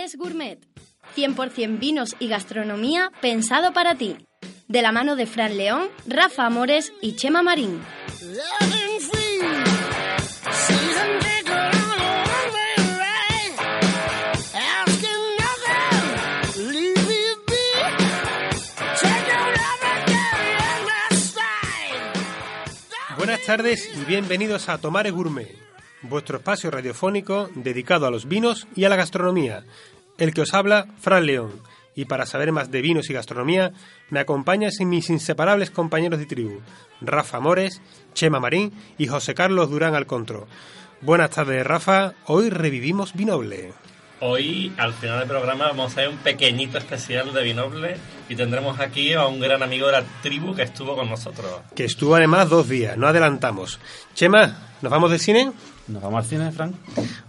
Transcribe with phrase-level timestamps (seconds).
[0.00, 0.58] Tomares Gourmet.
[1.14, 4.16] 100% vinos y gastronomía pensado para ti.
[4.66, 7.82] De la mano de Fran León, Rafa Amores y Chema Marín.
[23.18, 25.54] Buenas tardes y bienvenidos a Tomares Gourmet,
[26.02, 29.64] vuestro espacio radiofónico dedicado a los vinos y a la gastronomía.
[30.18, 31.62] El que os habla, Fran León.
[31.94, 33.72] Y para saber más de vinos y gastronomía,
[34.10, 36.60] me acompañan mis inseparables compañeros de tribu,
[37.00, 37.82] Rafa Amores,
[38.14, 40.46] Chema Marín y José Carlos Durán Alcontro.
[41.00, 42.12] Buenas tardes, Rafa.
[42.26, 43.72] Hoy revivimos Vinoble.
[44.22, 47.96] Hoy, al final del programa, vamos a hacer un pequeñito especial de Vinoble
[48.28, 51.62] y tendremos aquí a un gran amigo de la tribu que estuvo con nosotros.
[51.74, 53.80] Que estuvo además dos días, no adelantamos.
[54.14, 55.52] Chema, ¿nos vamos de cine?
[55.88, 56.74] ¿Nos vamos al cine, Frank?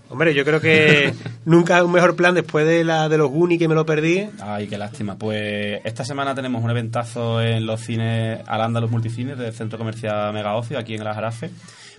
[0.10, 1.14] Hombre, yo creo que
[1.46, 4.30] nunca un mejor plan después de la de los Goonies que me lo perdí.
[4.42, 5.18] Ay, qué lástima.
[5.18, 10.34] Pues esta semana tenemos un eventazo en los cines al los Multicines del Centro Comercial
[10.34, 11.50] Mega Ocio, aquí en el Jarafe.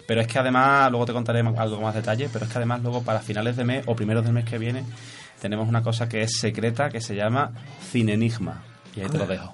[0.07, 3.03] Pero es que además, luego te contaré algo más detalle, pero es que además luego
[3.03, 4.85] para finales de mes o primeros del mes que viene
[5.43, 7.51] tenemos una cosa que es secreta que se llama
[7.91, 8.63] Cine Enigma.
[8.95, 9.53] Y ahí te lo dejo.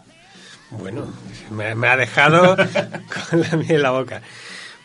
[0.70, 1.06] Bueno,
[1.50, 2.56] me, ha dejado
[3.30, 4.20] con la miel en la boca.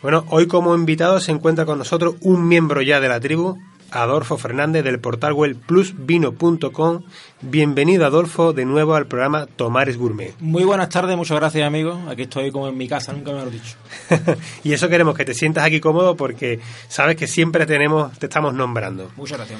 [0.04, 3.58] Bueno, hoy como invitado se encuentra con nosotros un miembro ya de la tribu,
[3.90, 7.04] Adolfo Fernández del portal web plusvino.com.
[7.40, 10.34] Bienvenido Adolfo de nuevo al programa Tomares Gourmet.
[10.40, 11.98] Muy buenas tardes, muchas gracias amigos.
[12.06, 13.76] Aquí estoy como en mi casa, nunca me lo he dicho.
[14.62, 18.52] y eso queremos que te sientas aquí cómodo porque sabes que siempre tenemos, te estamos
[18.52, 19.10] nombrando.
[19.16, 19.58] Muchas gracias.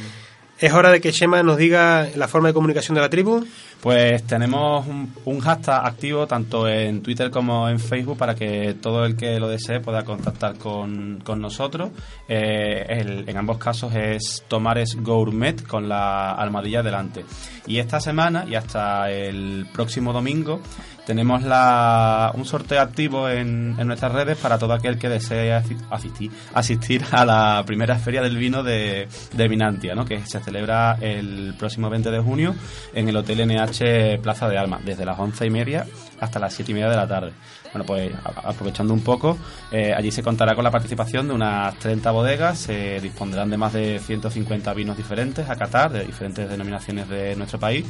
[0.59, 3.45] ¿Es hora de que Shema nos diga la forma de comunicación de la tribu?
[3.81, 9.17] Pues tenemos un, hashtag activo tanto en Twitter como en Facebook para que todo el
[9.17, 11.91] que lo desee pueda contactar con, nosotros.
[12.29, 17.25] Eh, en ambos casos es Tomares Gourmet con la almohadilla delante.
[17.67, 20.61] Y esta semana y hasta el próximo domingo
[21.07, 26.31] tenemos la, un sorteo activo en, en, nuestras redes para todo aquel que desee asistir,
[26.53, 30.05] asistir a la primera feria del vino de, de Vinantia, ¿no?
[30.05, 32.55] que se celebra el próximo 20 de junio
[32.95, 35.87] en el Hotel NH Plaza de Alma, desde las once y media
[36.21, 37.33] hasta las siete y media de la tarde.
[37.75, 39.37] Bueno, pues aprovechando un poco,
[39.73, 43.73] eh, allí se contará con la participación de unas 30 bodegas, se dispondrán de más
[43.73, 47.85] de 150 vinos diferentes a Qatar, de diferentes denominaciones de nuestro país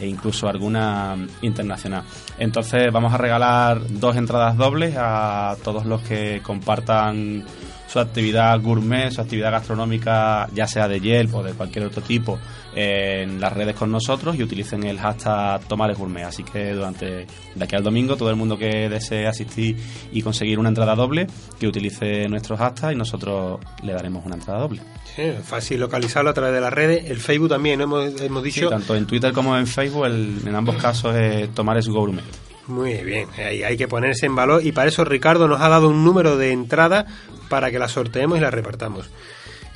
[0.00, 2.02] e incluso alguna internacional.
[2.36, 7.44] Entonces vamos a regalar dos entradas dobles a todos los que compartan
[7.88, 12.38] su actividad gourmet, su actividad gastronómica, ya sea de Yelp o de cualquier otro tipo,
[12.74, 16.24] en las redes con nosotros y utilicen el hashtag Tomares Gourmet.
[16.24, 19.76] Así que durante de aquí al domingo, todo el mundo que desee asistir
[20.12, 21.26] y conseguir una entrada doble,
[21.58, 24.82] que utilice nuestros hashtags y nosotros le daremos una entrada doble.
[25.16, 27.10] Sí, fácil localizarlo a través de las redes.
[27.10, 28.68] El Facebook también, hemos, hemos dicho.
[28.68, 32.47] tanto en Twitter como en Facebook, en ambos casos es Tomares Gourmet.
[32.68, 35.88] Muy bien, hay, hay que ponerse en valor y para eso Ricardo nos ha dado
[35.88, 37.06] un número de entrada
[37.48, 39.10] para que la sorteemos y la repartamos.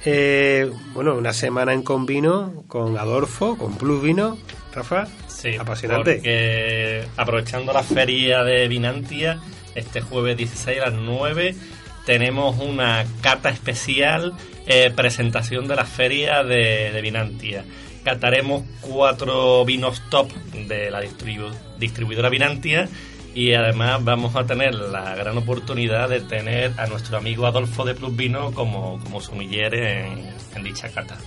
[0.04, 4.36] Eh, bueno, una semana en Convino con Adolfo, con Plus Vino.
[4.74, 6.16] Rafa, sí, apasionante.
[6.16, 9.40] Porque aprovechando la feria de Vinantia,
[9.74, 11.54] este jueves 16 a las 9
[12.04, 14.34] tenemos una cata especial,
[14.66, 17.64] eh, presentación de la feria de, de Vinantia
[18.04, 20.32] cataremos cuatro vinos top
[20.68, 21.00] de la
[21.78, 22.88] distribuidora Vinantia
[23.34, 27.94] y además vamos a tener la gran oportunidad de tener a nuestro amigo Adolfo de
[27.94, 31.18] Plus Vino como, como sumiller en dicha cata.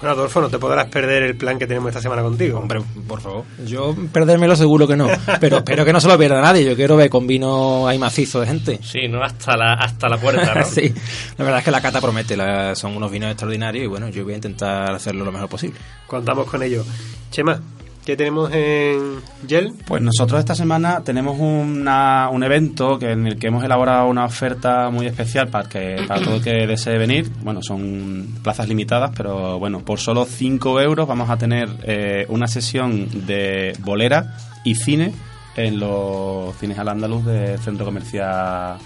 [0.00, 2.58] Bueno, Adolfo, no te podrás perder el plan que tenemos esta semana contigo.
[2.58, 3.44] Hombre, por favor.
[3.64, 5.08] Yo perdérmelo seguro que no.
[5.40, 6.64] Pero espero que no se lo pierda nadie.
[6.64, 8.78] Yo quiero ver con vino ahí macizo de gente.
[8.82, 10.64] Sí, no hasta la, hasta la puerta, ¿no?
[10.70, 10.92] sí.
[11.38, 12.36] La verdad es que la cata promete.
[12.74, 15.78] son unos vinos extraordinarios y bueno, yo voy a intentar hacerlo lo mejor posible.
[16.06, 16.84] Contamos con ello.
[17.30, 17.60] Chema,
[18.06, 19.72] ¿Qué tenemos en Gel?
[19.84, 24.24] Pues nosotros esta semana tenemos una, un evento que en el que hemos elaborado una
[24.24, 27.28] oferta muy especial para que para todo el que desee venir.
[27.42, 32.46] Bueno, son plazas limitadas, pero bueno, por solo 5 euros vamos a tener eh, una
[32.46, 35.12] sesión de bolera y cine
[35.56, 38.76] en los cines al andaluz del Centro Comercial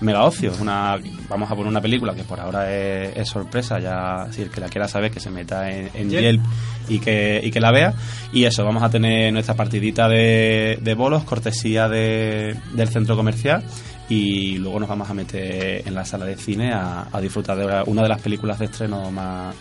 [0.00, 0.52] mega ocio.
[0.60, 0.96] Una,
[1.28, 4.68] vamos a poner una película que por ahora es, sorpresa, ya si el que la
[4.68, 6.42] quiera saber que se meta en, en Yelp
[6.88, 7.94] y que, y que la vea.
[8.32, 13.62] Y eso, vamos a tener nuestra partidita de, de bolos, cortesía de, del centro comercial.
[14.08, 17.82] Y luego nos vamos a meter en la sala de cine a, a disfrutar de
[17.86, 19.54] una de las películas de estreno más,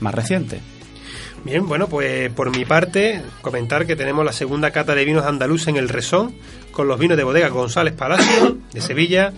[0.00, 0.60] más recientes.
[1.44, 5.68] Bien, bueno, pues por mi parte, comentar que tenemos la segunda cata de vinos andaluz
[5.68, 6.34] en el Resón,
[6.72, 9.32] con los vinos de bodega González Palacio, de Sevilla,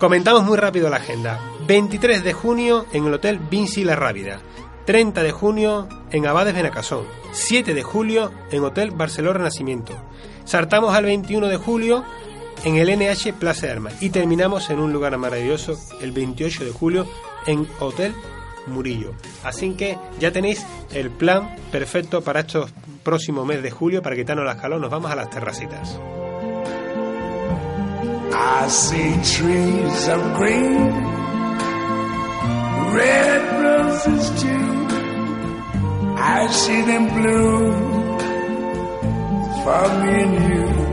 [0.00, 1.38] Comentamos muy rápido la agenda.
[1.68, 4.40] 23 de junio en el Hotel Vinci La Rábida.
[4.86, 7.04] 30 de junio en Abades Benacasón.
[7.30, 9.94] 7 de julio en Hotel Barcelona Renacimiento.
[10.44, 12.04] Saltamos al 21 de julio
[12.64, 14.02] en el NH Plaza de Armas.
[14.02, 17.06] Y terminamos en un lugar maravilloso el 28 de julio
[17.46, 18.14] en Hotel
[18.66, 19.12] Murillo.
[19.42, 22.72] Así que ya tenéis el plan perfecto para estos
[23.02, 24.80] próximos meses de julio para quitarnos las calor.
[24.80, 25.98] Nos vamos a las terracitas.
[28.36, 30.90] I see trees of green,
[32.92, 34.44] red roses.
[36.16, 37.72] I see them blue
[39.62, 40.83] for me and you.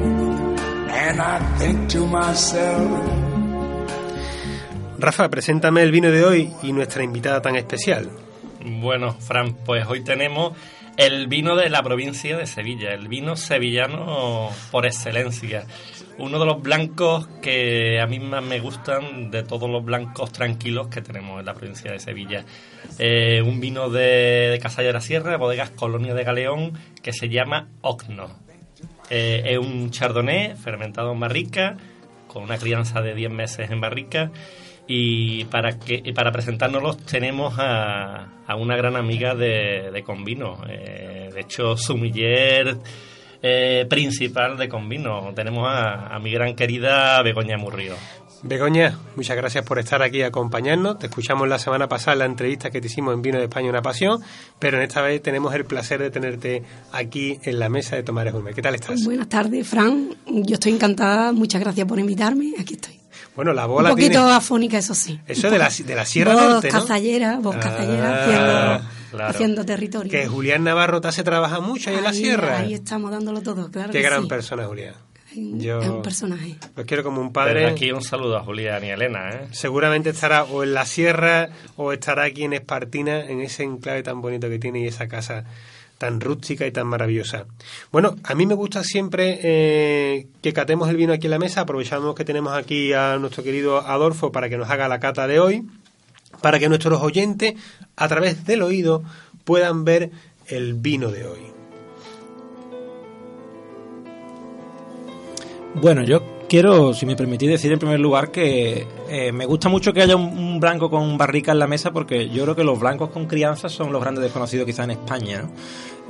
[1.03, 3.01] And I think to myself,
[4.99, 8.11] Rafa, preséntame el vino de hoy y nuestra invitada tan especial.
[8.63, 10.55] Bueno, Fran, pues hoy tenemos
[10.97, 15.65] el vino de la provincia de Sevilla, el vino sevillano por excelencia.
[16.19, 20.89] Uno de los blancos que a mí más me gustan de todos los blancos tranquilos
[20.89, 22.45] que tenemos en la provincia de Sevilla.
[22.99, 27.11] Eh, un vino de, de Casalla de la Sierra, de bodegas Colonia de Galeón, que
[27.11, 28.50] se llama Ocno.
[29.13, 31.75] Eh, es un chardonnay fermentado en barrica,
[32.27, 34.31] con una crianza de 10 meses en barrica
[34.87, 40.61] y para que para presentárnoslos tenemos a, una gran amiga de, de Convino.
[40.69, 42.77] Eh, de hecho, sumiller
[43.41, 45.33] eh, principal de Convino.
[45.33, 47.95] Tenemos a, mi gran querida Begoña Murrío.
[48.43, 50.97] Begoña, muchas gracias por estar aquí y acompañarnos.
[50.97, 53.69] Te escuchamos la semana pasada en la entrevista que te hicimos en Vino de España
[53.69, 54.19] Una Pasión,
[54.57, 58.33] pero en esta vez tenemos el placer de tenerte aquí en la mesa de Tomares
[58.33, 58.55] Gourmet.
[58.55, 59.03] ¿Qué tal estás?
[59.03, 60.15] Buenas tardes, Fran.
[60.25, 61.31] Yo estoy encantada.
[61.33, 62.53] Muchas gracias por invitarme.
[62.59, 62.99] Aquí estoy.
[63.35, 65.19] Bueno, la bola Un poquito afónica, eso sí.
[65.27, 68.75] Eso de la, de la Sierra voz Norte, cazallera, voz cazallera,
[69.13, 70.11] ah, haciendo, territorio.
[70.11, 72.57] Que Julián Navarro te hace trabaja mucho ahí, en la Sierra.
[72.57, 74.95] Ahí estamos dándolo todo, claro Qué gran persona, Julián.
[75.33, 76.57] Yo es un personaje.
[76.75, 77.67] Lo quiero como un padre.
[77.67, 79.29] aquí un saludo a Julián y a Elena.
[79.29, 79.47] ¿eh?
[79.51, 84.21] Seguramente estará o en la sierra o estará aquí en Espartina, en ese enclave tan
[84.21, 85.45] bonito que tiene y esa casa
[85.97, 87.45] tan rústica y tan maravillosa.
[87.91, 91.61] Bueno, a mí me gusta siempre eh, que catemos el vino aquí en la mesa.
[91.61, 95.39] Aprovechamos que tenemos aquí a nuestro querido Adolfo para que nos haga la cata de
[95.39, 95.63] hoy,
[96.41, 97.53] para que nuestros oyentes,
[97.95, 99.03] a través del oído,
[99.43, 100.09] puedan ver
[100.47, 101.50] el vino de hoy.
[105.73, 109.93] Bueno, yo quiero, si me permitís decir en primer lugar que eh, me gusta mucho
[109.93, 113.09] que haya un, blanco con barrica en la mesa porque yo creo que los blancos
[113.09, 115.49] con crianza son los grandes desconocidos quizás en España.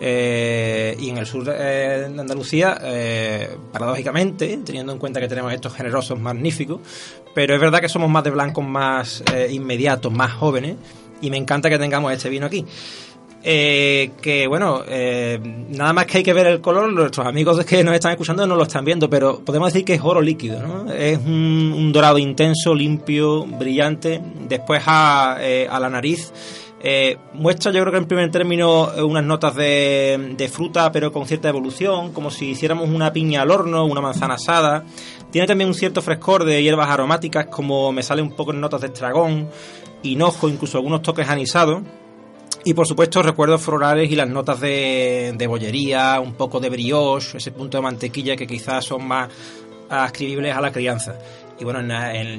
[0.03, 5.75] Eh, y en el sur de Andalucía, eh, paradójicamente, teniendo en cuenta que tenemos estos
[5.75, 6.82] generosos magníficos,
[7.36, 10.75] pero es verdad que somos más de blancos más inmediatos, más jóvenes,
[11.22, 12.65] y me encanta que tengamos este vino aquí.
[13.43, 17.83] Eh, que bueno, eh, nada más que hay que ver el color, nuestros amigos que
[17.83, 20.91] nos están escuchando no lo están viendo, pero podemos decir que es oro líquido, ¿no?
[20.91, 26.31] Es un, dorado intenso, limpio, brillante, después a, eh, a la nariz.
[27.33, 31.50] muestra yo creo que en primer término unas notas de, de, fruta pero con cierta
[31.50, 34.83] evolución, como si hiciéramos una piña al horno, una manzana asada.
[35.31, 38.81] Tiene también un cierto frescor de hierbas aromáticas como me sale un poco en notas
[38.81, 39.50] de estragón,
[40.03, 41.81] hinojo, incluso algunos toques anisados.
[42.63, 47.38] Y por supuesto recuerdos florales y las notas de, de bollería, un poco de brioche,
[47.38, 49.30] ese punto de mantequilla que quizás son más
[49.89, 51.15] ascribibles a la crianza.
[51.60, 51.80] Y bueno,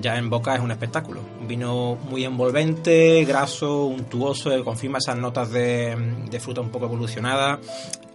[0.01, 1.21] ya en boca es un espectáculo.
[1.41, 5.97] Un vino muy envolvente, graso, untuoso, que confirma esas notas de,
[6.29, 7.61] de fruta un poco evolucionada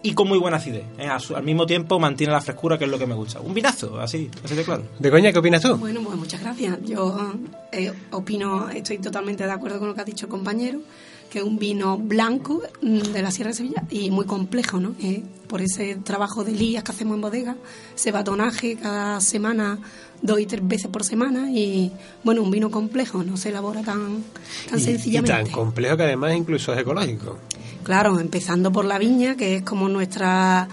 [0.04, 0.84] y con muy buena acidez.
[0.98, 1.08] ¿eh?
[1.08, 3.40] Al mismo tiempo mantiene la frescura, que es lo que me gusta.
[3.40, 4.84] Un vinazo, así, así de claro.
[5.00, 5.76] Begoña, ¿qué opinas tú?
[5.76, 6.78] Bueno, pues muchas gracias.
[6.84, 7.34] Yo
[7.72, 10.80] eh, opino, estoy totalmente de acuerdo con lo que ha dicho el compañero,
[11.30, 14.96] que es un vino blanco mm, de la Sierra de Sevilla y muy complejo, ¿no?
[15.02, 17.56] Eh, por ese trabajo de lías que hacemos en bodega,
[17.96, 19.80] ese batonaje cada semana
[20.22, 21.92] dos y tres veces por semana y
[22.24, 24.24] bueno, un vino complejo, no se elabora tan,
[24.70, 25.42] tan sencillamente.
[25.42, 27.38] Y tan complejo que además incluso es ecológico.
[27.84, 30.68] Claro, empezando por la viña, que es como nuestra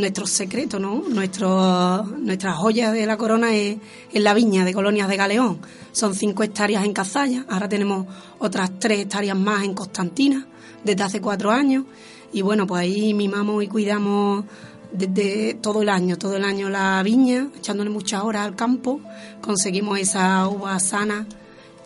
[0.00, 1.04] nuestro secreto, ¿no?
[1.08, 3.78] Nuestro, nuestra joya de la corona es,
[4.12, 5.60] la viña de Colonias de Galeón.
[5.92, 8.06] Son cinco hectáreas en Cazalla, ahora tenemos
[8.38, 10.46] otras tres hectáreas más en Constantina,
[10.84, 11.84] desde hace cuatro años.
[12.32, 14.44] Y bueno, pues ahí mimamos y cuidamos
[14.92, 19.00] desde todo el año, todo el año la viña, echándole muchas horas al campo.
[19.40, 21.26] Conseguimos esa uva sana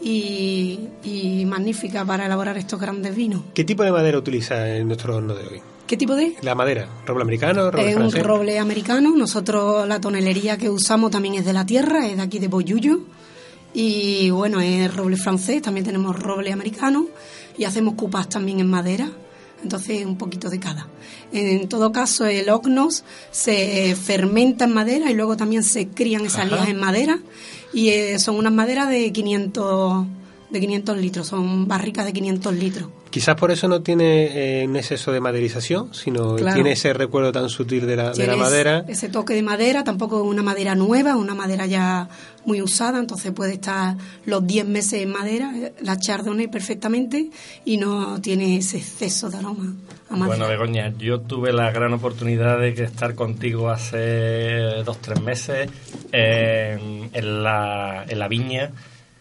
[0.01, 3.43] y, magnífica para elaborar estos grandes vinos.
[3.55, 5.63] ¿Qué tipo de madera utiliza en nuestro horno de hoy?
[5.93, 6.37] ¿Qué tipo de?
[6.41, 9.15] La madera, roble americano, roble Es un roble americano.
[9.15, 13.01] Nosotros la tonelería que usamos también es de la tierra, es de aquí de Boyullo.
[13.75, 17.09] Y bueno, es roble francés, también tenemos roble americano
[17.59, 19.11] y hacemos cupas también en madera.
[19.63, 20.89] Entonces, un poquito de cada.
[21.31, 26.51] En todo caso, el ognos se fermenta en madera y luego también se crían esas
[26.51, 27.19] lías en madera
[27.75, 30.07] y eh, son unas maderas de 500
[30.49, 32.89] de 500 litros, son barricas de 500 litros.
[33.13, 37.51] Quizás por eso no tiene eh, un exceso de maderización, sino tiene ese recuerdo tan
[37.51, 38.87] sutil de la, de la madera.
[38.89, 42.09] Ese toque de madera, tampoco es una madera nueva, una madera ya
[42.47, 47.29] muy usada, entonces puede estar los 10 meses en madera, eh, la chardonnay perfectamente,
[47.67, 49.75] y no tiene ese exceso de aroma.
[50.09, 55.69] Bueno, Begoña, yo tuve la gran oportunidad de estar contigo hace dos, tres meses
[56.13, 58.71] en, la, en la viña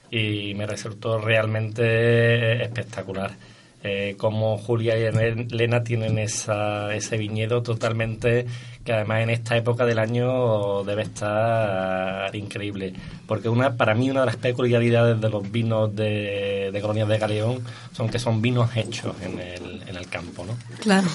[0.10, 3.51] y me resultó realmente espectacular.
[3.84, 8.46] Eh, como Julia y Elena tienen esa, ese viñedo totalmente
[8.84, 12.94] que además en esta época del año debe estar increíble
[13.26, 17.18] porque una para mí una de las peculiaridades de los vinos de, de colonias de
[17.18, 20.56] Galeón son que son vinos hechos en el, en el campo ¿no?
[20.80, 21.08] claro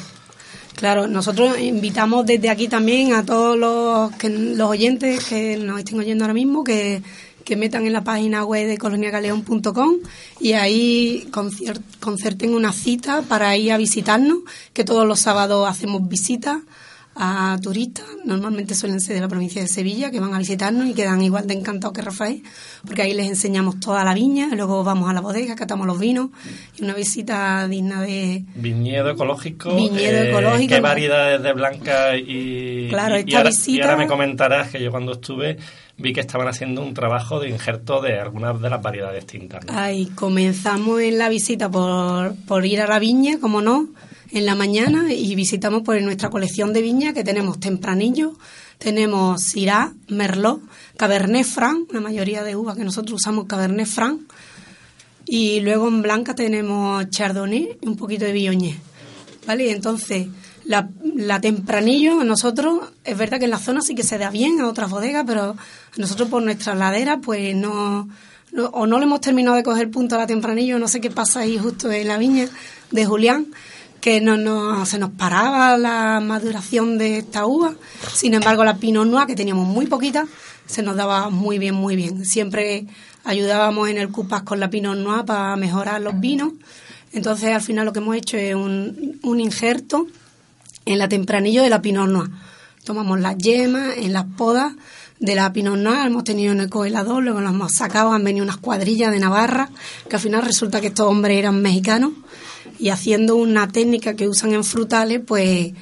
[0.75, 5.99] Claro, nosotros invitamos desde aquí también a todos los, que, los oyentes que nos estén
[5.99, 7.03] oyendo ahora mismo que
[7.47, 9.95] que metan en la página web de coloniagaleón.com
[10.41, 11.31] y ahí
[12.00, 14.41] concerten una cita para ir a visitarnos,
[14.75, 16.59] que todos los sábados hacemos visitas
[17.17, 20.95] a turistas, normalmente suelen ser de la provincia de Sevilla, que van a visitarnos y
[20.95, 22.43] quedan igual de encantados que Rafael,
[22.85, 26.29] porque ahí les enseñamos toda la viña, luego vamos a la bodega, catamos los vinos
[26.79, 28.45] y una visita digna de...
[28.55, 29.75] Viñedo ecológico.
[29.75, 30.75] Viñedo eh, ecológico.
[30.75, 32.89] ¿Qué variedades de blanca y...
[32.91, 33.79] Claro, esta ahora, visita...
[33.79, 35.57] Y ahora me comentarás que yo cuando estuve
[35.99, 39.65] vi que estaban haciendo un trabajo de injerto de algunas de las variedades distintas.
[39.69, 43.89] Ahí comenzamos en la visita por, por ir a la viña, como no,
[44.37, 48.35] en la mañana y visitamos por nuestra colección de viña que tenemos tempranillo,
[48.76, 50.61] tenemos Syrah, Merlot,
[50.99, 54.21] Cabernet Franc, la mayoría de uvas que nosotros usamos Cabernet Franc,
[55.25, 58.76] y luego en blanca tenemos Chardonnay y un poquito de Viognier.
[59.47, 59.71] ¿Vale?
[59.71, 60.26] Entonces,
[60.64, 64.61] la, la tempranillo, nosotros, es verdad que en la zona sí que se da bien
[64.61, 65.57] a otras bodegas, pero
[65.97, 68.07] nosotros por nuestra ladera, pues no,
[68.73, 71.40] o no le hemos terminado de coger punto a la tempranillo, no sé qué pasa
[71.40, 72.49] ahí justo en la viña
[72.90, 73.47] de Julián,
[74.00, 77.75] que no, no se nos paraba la maduración de esta uva.
[78.15, 80.26] Sin embargo, la Pinot Noir, que teníamos muy poquita,
[80.67, 82.25] se nos daba muy bien, muy bien.
[82.25, 82.87] Siempre
[83.25, 86.53] ayudábamos en el Cupas con la Pinot Noir para mejorar los vinos.
[87.12, 90.07] Entonces, al final lo que hemos hecho es un, un injerto
[90.85, 92.31] en la tempranillo de la Pinot Noir.
[92.85, 94.75] Tomamos las yemas, en las podas
[95.19, 98.45] de la Pinot Noir, hemos tenido en el congelador, luego las hemos sacado, han venido
[98.45, 99.71] unas cuadrillas de Navarra,
[100.09, 102.12] que al final resulta que estos hombres eran mexicanos,
[102.78, 105.73] y haciendo una técnica que usan en frutales, pues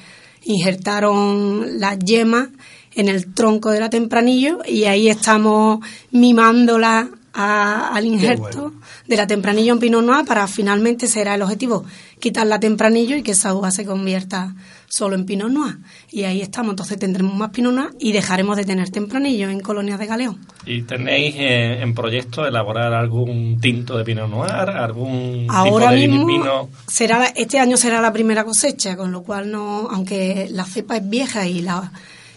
[0.43, 2.49] injertaron las yemas
[2.93, 5.79] en el tronco de la tempranillo y ahí estamos
[6.11, 8.73] mimándola al injerto
[9.07, 11.83] de la tempranillo en Pinot Noir para finalmente será el objetivo
[12.19, 14.55] quitar la tempranillo y que esa uva se convierta
[14.87, 15.77] solo en Pinot Noir.
[16.11, 19.99] Y ahí estamos, entonces tendremos más Pinot Noir y dejaremos de tener tempranillo en colonias
[19.99, 20.39] de Galeón.
[20.65, 26.07] ¿Y tenéis eh, en proyecto elaborar algún tinto de Pinot Noir, algún Ahora tipo de
[26.07, 26.69] mismo vino?
[26.87, 31.09] Será, este año será la primera cosecha, con lo cual no, aunque la cepa es
[31.09, 31.91] vieja y la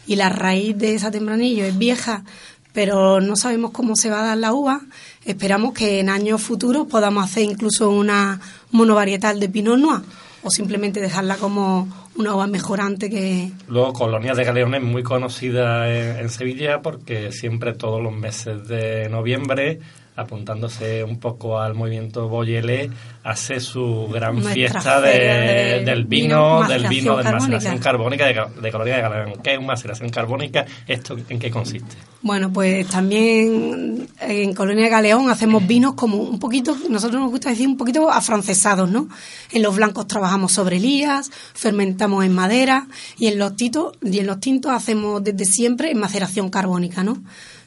[0.09, 2.25] y la raíz de esa tempranillo es vieja,
[2.73, 4.81] pero no sabemos cómo se va a dar la uva.
[5.25, 8.41] Esperamos que en años futuros podamos hacer incluso una
[8.71, 10.01] monovarietal de Pinot Noir
[10.43, 13.51] o simplemente dejarla como una uva mejorante que...
[13.69, 19.09] Luego, Colonia de Galeón es muy conocida en, Sevilla porque siempre todos los meses de
[19.09, 19.81] noviembre
[20.19, 22.91] apuntándose un poco al movimiento Boyelé,
[23.23, 29.03] hace su gran fiesta del vino, del vino de maceración carbónica de, de caloría de
[29.03, 29.33] Galeón.
[29.43, 30.67] ¿Qué es maceración carbónica?
[30.87, 31.97] ¿Esto en qué consiste?
[32.21, 37.69] Bueno, pues también en Colonia Galeón hacemos vinos como un poquito, nosotros nos gusta decir
[37.69, 39.09] un poquito afrancesados, ¿no?
[39.53, 44.27] En los blancos trabajamos sobre lías, fermentamos en madera y en los titos, y en
[44.27, 47.23] los tintos hacemos desde siempre en maceración carbónica, ¿no?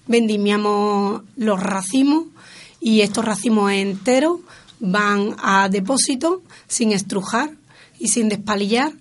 [0.08, 2.26] Vendimiamos los racimos
[2.82, 4.40] y estos racimos enteros
[4.80, 7.52] van a depósito sin estrujar
[8.00, 8.94] y sin despalillar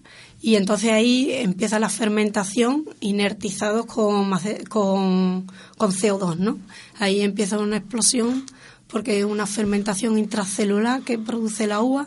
[0.43, 4.31] y entonces ahí empieza la fermentación inertizados con,
[4.69, 5.47] con,
[5.77, 6.59] con CO2, ¿no?
[6.99, 8.47] Ahí empieza una explosión
[8.87, 12.07] porque es una fermentación intracelular que produce la uva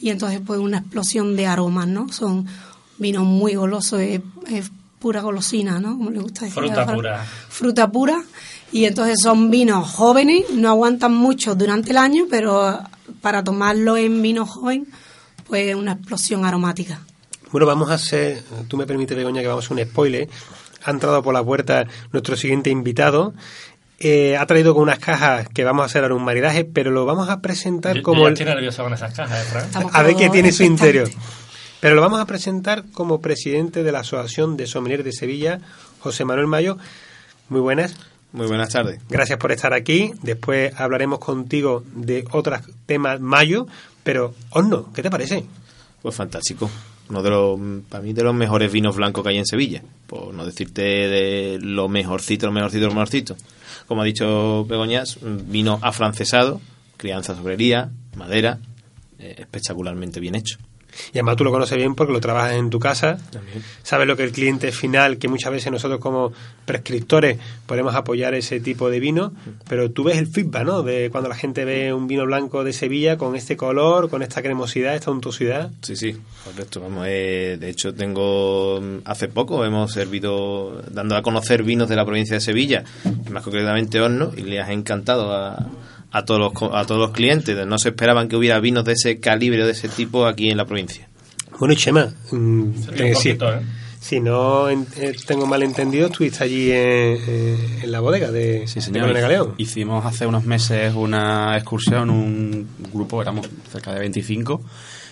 [0.00, 2.12] y entonces pues una explosión de aromas, ¿no?
[2.12, 2.46] Son
[2.98, 4.20] vinos muy golosos, es,
[4.98, 5.96] pura golosina, ¿no?
[5.96, 6.60] Como le gusta decir.
[6.60, 7.24] Fruta pura.
[7.48, 8.24] Fruta pura
[8.72, 12.78] y entonces son vinos jóvenes, no aguantan mucho durante el año, pero
[13.20, 14.86] para tomarlo en vino joven,
[15.46, 17.00] pues una explosión aromática.
[17.50, 20.28] Bueno, vamos a hacer, tú me permites, Begoña, que vamos a hacer un spoiler.
[20.84, 23.32] Ha entrado por la puerta nuestro siguiente invitado.
[24.00, 27.04] Eh, ha traído con unas cajas que vamos a hacer ahora un maridaje, pero lo
[27.04, 28.22] vamos a presentar como...
[28.22, 31.08] Yo estoy nervioso con esas cajas, ¿eh, A ver qué tiene su interior.
[31.80, 35.60] Pero lo vamos a presentar como presidente de la Asociación de Sommelier de Sevilla,
[36.00, 36.76] José Manuel Mayo.
[37.48, 37.96] Muy buenas.
[38.32, 39.00] Muy buenas tardes.
[39.08, 40.12] Gracias por estar aquí.
[40.22, 43.66] Después hablaremos contigo de otros temas mayo,
[44.02, 45.44] pero horno, ¿qué te parece?
[46.02, 46.70] Pues fantástico.
[47.08, 47.58] Uno de los,
[47.88, 49.82] para mí, de los mejores vinos blancos que hay en Sevilla.
[50.06, 53.36] Por no decirte de lo mejorcito, lo mejorcito, lo mejorcito.
[53.86, 56.60] Como ha dicho Begoñas, vino afrancesado,
[56.98, 58.58] crianza sobrería, madera,
[59.18, 60.58] eh, espectacularmente bien hecho.
[61.12, 63.18] Y además tú lo conoces bien porque lo trabajas en tu casa,
[63.82, 66.32] sabes lo que el cliente final, que muchas veces nosotros como
[66.64, 69.32] prescriptores podemos apoyar ese tipo de vino,
[69.68, 70.82] pero tú ves el feedback, ¿no?
[70.82, 74.42] De cuando la gente ve un vino blanco de Sevilla con este color, con esta
[74.42, 75.70] cremosidad, esta untuosidad.
[75.82, 76.80] Sí, sí, correcto.
[76.80, 82.04] Vamos, eh, de hecho, tengo hace poco hemos servido, dando a conocer vinos de la
[82.04, 82.84] provincia de Sevilla,
[83.30, 85.66] más concretamente Horno, y le has encantado a
[86.10, 87.66] a todos los, a todos los clientes.
[87.66, 90.56] No se esperaban que hubiera vinos de ese calibre o de ese tipo aquí en
[90.56, 91.08] la provincia.
[91.58, 93.60] Bueno, Chema, mm, eh, ¿eh?
[94.00, 94.78] si no eh,
[95.26, 99.12] tengo mal entendido, estuviste allí en, la bodega de, sí, señor.
[99.12, 99.54] Galeón.
[99.58, 104.62] Hicimos hace unos meses una excursión, un grupo, éramos cerca de 25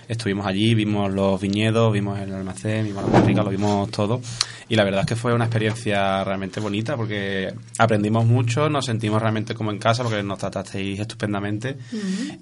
[0.09, 4.21] estuvimos allí, vimos los viñedos, vimos el almacén, vimos la barrica, lo vimos todo.
[4.69, 9.21] Y la verdad es que fue una experiencia realmente bonita porque aprendimos mucho, nos sentimos
[9.23, 11.77] realmente como en casa porque nos tratasteis estupendamente.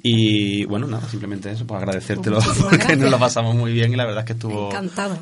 [0.02, 3.96] Y bueno, nada, simplemente eso, pues agradecértelo pues porque nos lo pasamos muy bien y
[3.96, 4.70] la verdad es que estuvo,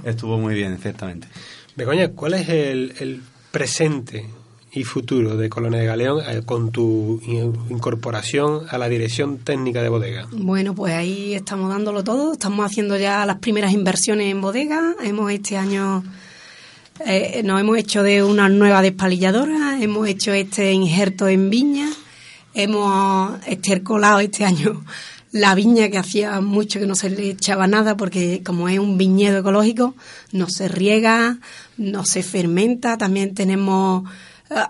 [0.04, 1.26] estuvo muy bien, ciertamente.
[1.74, 4.26] Begoña, ¿cuál es el, el presente
[4.74, 7.20] y futuro de Colonia de Galeón eh, con tu
[7.68, 10.26] incorporación a la dirección técnica de bodega?
[10.32, 15.30] Bueno, pues ahí estamos dándolo todo, estamos haciendo ya las primeras inversiones en bodega, hemos
[15.30, 16.02] este año
[17.04, 21.90] eh, nos hemos hecho de una nueva despalilladora, hemos hecho este injerto en viña,
[22.54, 24.84] hemos estercolado este año
[25.32, 28.98] la viña que hacía mucho que no se le echaba nada porque como es un
[28.98, 29.94] viñedo ecológico
[30.30, 31.38] no se riega,
[31.78, 34.04] no se fermenta, también tenemos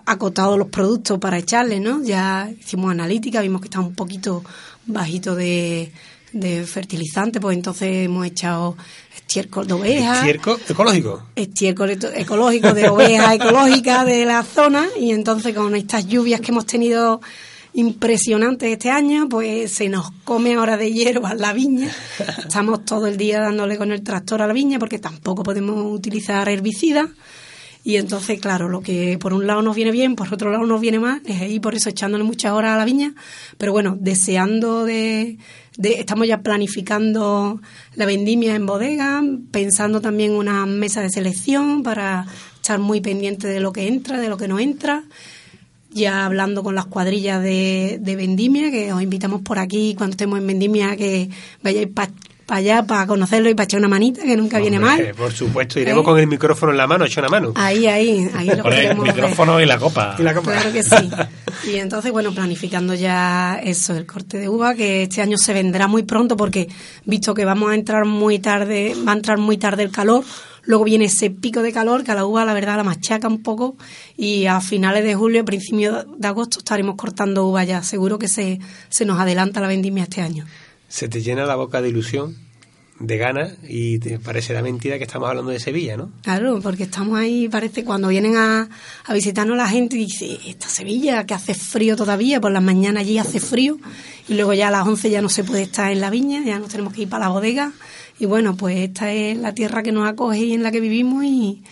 [0.05, 2.03] acotado los productos para echarle, ¿no?
[2.03, 4.43] Ya hicimos analítica, vimos que está un poquito
[4.85, 5.91] bajito de,
[6.33, 8.75] de fertilizante, pues entonces hemos echado
[9.15, 10.15] estiércol de oveja.
[10.15, 11.23] ¿Estiércol ecológico?
[11.35, 16.65] Estiércol ecológico de oveja ecológica de la zona y entonces con estas lluvias que hemos
[16.65, 17.21] tenido
[17.73, 21.91] impresionantes este año, pues se nos come ahora de hierba la viña.
[22.37, 26.47] Estamos todo el día dándole con el tractor a la viña porque tampoco podemos utilizar
[26.49, 27.09] herbicidas.
[27.85, 30.79] Y entonces, claro, lo que por un lado nos viene bien, por otro lado nos
[30.79, 33.13] viene mal, es ahí por eso echándole muchas horas a la viña.
[33.57, 35.37] Pero bueno, deseando de,
[35.77, 37.61] de estamos ya planificando
[37.95, 43.59] la vendimia en bodega, pensando también una mesa de selección para estar muy pendiente de
[43.59, 45.03] lo que entra, de lo que no entra
[45.93, 50.39] ya hablando con las cuadrillas de, de vendimia, que os invitamos por aquí cuando estemos
[50.39, 51.29] en vendimia que
[51.61, 51.89] vayáis
[52.45, 55.13] para allá para conocerlo y para echar una manita, que nunca viene mal.
[55.15, 56.05] Por supuesto, iremos ¿Eh?
[56.05, 57.53] con el micrófono en la mano, echar una mano.
[57.55, 60.15] Ahí, ahí, ahí lo el micrófono y la copa.
[60.19, 60.51] Y la copa.
[60.51, 60.95] Claro que sí.
[61.65, 65.87] Y entonces, bueno, planificando ya eso, el corte de uva, que este año se vendrá
[65.87, 66.67] muy pronto porque,
[67.05, 70.25] visto que vamos a entrar muy tarde, va a entrar muy tarde el calor,
[70.63, 73.41] luego viene ese pico de calor que a la uva, la verdad, la machaca un
[73.41, 73.77] poco
[74.17, 77.81] y a finales de julio, principios de agosto estaremos cortando uva ya.
[77.81, 80.45] Seguro que se, se nos adelanta la vendimia este año
[80.93, 82.35] se te llena la boca de ilusión
[82.99, 86.11] de gana y te parecerá mentira que estamos hablando de Sevilla, ¿no?
[86.21, 88.69] Claro, porque estamos ahí, parece, cuando vienen a,
[89.03, 93.17] a visitarnos la gente dice, esta Sevilla que hace frío todavía, por las mañanas allí
[93.17, 93.79] hace frío
[94.29, 96.59] y luego ya a las 11 ya no se puede estar en la viña, ya
[96.59, 97.71] nos tenemos que ir para la bodega
[98.19, 101.23] y bueno, pues esta es la tierra que nos acoge y en la que vivimos
[101.23, 101.63] y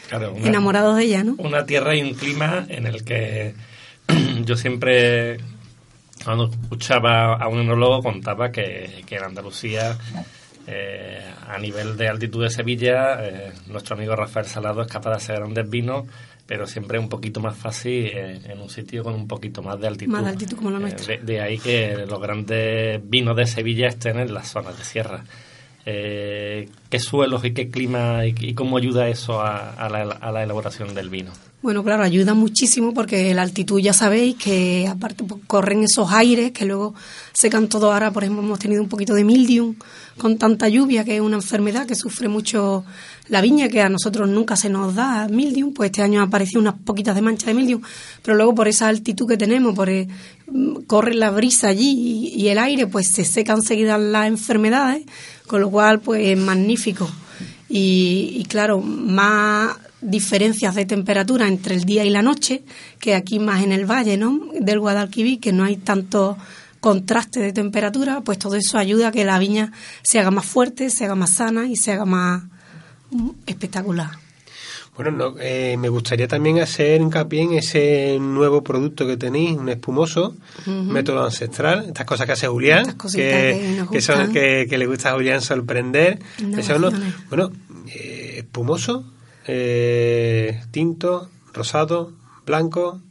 [0.43, 1.35] enamorados de ella, ¿no?
[1.37, 3.53] Una tierra y un clima en el que
[4.45, 5.37] yo siempre
[6.23, 9.97] cuando escuchaba a un enólogo contaba que, que en Andalucía
[10.67, 15.15] eh, a nivel de altitud de Sevilla, eh, nuestro amigo Rafael Salado es capaz de
[15.17, 16.05] hacer grandes vinos,
[16.45, 19.79] pero siempre es un poquito más fácil eh, en un sitio con un poquito más
[19.79, 20.11] de altitud.
[20.11, 21.17] Más de altitud como la nuestra.
[21.17, 25.23] De, ahí que los grandes vinos de Sevilla estén en las zonas de sierra.
[25.83, 31.31] ¿Qué suelos y qué clima y, cómo ayuda eso a la elaboración del vino?
[31.61, 36.51] Bueno, claro, ayuda muchísimo porque la altitud ya sabéis que aparte pues, corren esos aires
[36.53, 36.95] que luego
[37.33, 37.93] secan todo.
[37.93, 39.75] Ahora, por ejemplo, hemos tenido un poquito de mildium
[40.17, 42.83] con tanta lluvia, que es una enfermedad que sufre mucho
[43.27, 45.71] la viña, que a nosotros nunca se nos da mildium.
[45.71, 47.83] Pues este año ha aparecido unas poquitas de mancha de mildium,
[48.23, 50.07] pero luego por esa altitud que tenemos, por eh,
[50.87, 55.05] corre la brisa allí y, el aire, pues se secan enseguida las enfermedades,
[55.45, 57.07] con lo cual, pues es magnífico.
[57.69, 62.63] Y, y claro, más diferencias de temperatura entre el día y la noche,
[62.99, 64.39] que aquí más en el valle ¿no?
[64.59, 66.37] del Guadalquivir, que no hay tanto
[66.79, 70.89] contraste de temperatura, pues todo eso ayuda a que la viña se haga más fuerte,
[70.89, 72.43] se haga más sana y se haga más
[73.11, 74.09] mm, espectacular.
[74.95, 79.69] Bueno, no, eh, me gustaría también hacer hincapié en ese nuevo producto que tenéis, un
[79.69, 80.35] espumoso,
[80.65, 83.77] método ancestral, estas cosas que hace Julián, que,
[84.33, 86.19] que, que, le gusta a Julián sorprender.
[87.29, 87.51] bueno,
[87.87, 89.05] eh, espumoso,
[89.47, 92.11] eh, tinto, rosado,
[92.45, 93.01] blanco.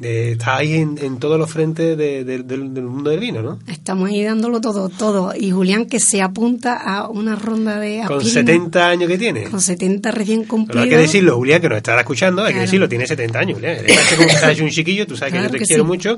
[0.00, 3.58] Eh, está ahí en, todos los frentes del mundo del vino, ¿no?
[3.68, 5.32] Estamos ahí dándolo todo, todo.
[5.38, 8.02] Y Julián que se apunta a una ronda de...
[8.06, 9.44] Con 70 años que tiene.
[9.44, 10.84] Con 70 recién cumplidos.
[10.84, 13.76] hay que decirlo, Julián, que nos estará escuchando, hay que decirlo, tiene 70 años, Julián.
[13.86, 16.16] Es un chiquillo, tú sabes que yo te quiero mucho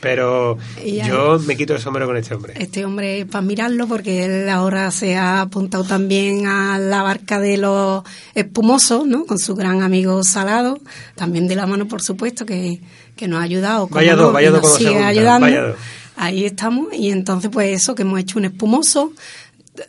[0.00, 2.54] pero yo me quito el sombrero con este hombre.
[2.56, 7.56] Este hombre, para mirarlo, porque él ahora se ha apuntado también a la barca de
[7.56, 8.04] los
[8.34, 9.24] espumosos, ¿no?
[9.24, 10.78] Con su gran amigo Salado,
[11.14, 12.80] también de la mano, por supuesto, que,
[13.26, 13.88] nos ha ayudado.
[13.88, 15.76] Vaya dos, vaya dos sigue ayudando.
[16.16, 19.12] Ahí estamos, y entonces, pues eso, que hemos hecho un espumoso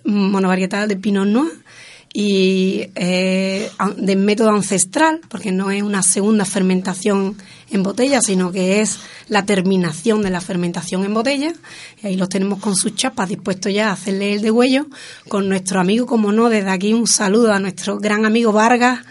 [0.03, 1.53] monovarietal de Pinot Noir
[2.13, 7.37] y eh, de método ancestral, porque no es una segunda fermentación
[7.69, 11.53] en botella, sino que es la terminación de la fermentación en botella.
[12.01, 14.87] Y ahí los tenemos con sus chapas dispuestos ya a hacerle el degüello.
[15.27, 19.01] Con nuestro amigo, como no, desde aquí un saludo a nuestro gran amigo Vargas,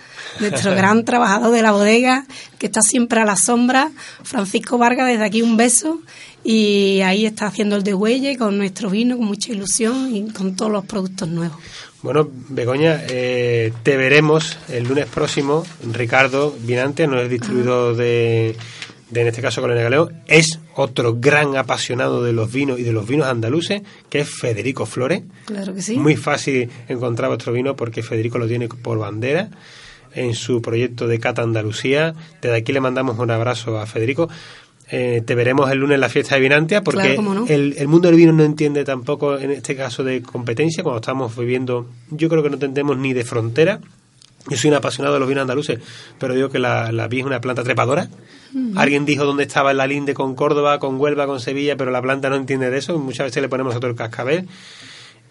[0.40, 2.26] nuestro gran trabajador de la bodega,
[2.58, 3.90] que está siempre a la sombra.
[4.22, 6.00] Francisco Vargas, desde aquí un beso.
[6.48, 10.70] Y ahí está haciendo el degüelle con nuestro vino, con mucha ilusión y con todos
[10.70, 11.58] los productos nuevos.
[12.02, 15.66] Bueno, Begoña, eh, te veremos el lunes próximo.
[15.92, 18.54] Ricardo Vinante, no es distribuidor de,
[19.12, 23.08] en este caso Colina Galeón, es otro gran apasionado de los vinos y de los
[23.08, 25.24] vinos andaluces, que es Federico Flores.
[25.46, 25.96] Claro que sí.
[25.96, 29.50] Muy fácil encontrar vuestro vino porque Federico lo tiene por bandera
[30.14, 32.14] en su proyecto de Cata Andalucía.
[32.40, 34.28] Desde aquí le mandamos un abrazo a Federico.
[34.88, 37.16] Eh, te veremos el lunes en la fiesta de Vinantia porque
[37.48, 40.84] el, mundo del vino no entiende tampoco en este caso de competencia.
[40.84, 43.80] Cuando estamos viviendo yo creo que no entendemos ni de frontera.
[44.48, 45.80] Yo soy un apasionado de los vinos andaluces
[46.20, 48.08] pero digo que la, la es una planta trepadora.
[48.76, 52.30] Alguien dijo dónde estaba la linde con Córdoba con Huelva con Sevilla pero la planta
[52.30, 52.96] no entiende de eso.
[52.98, 54.46] Muchas veces le ponemos otro el cascabel.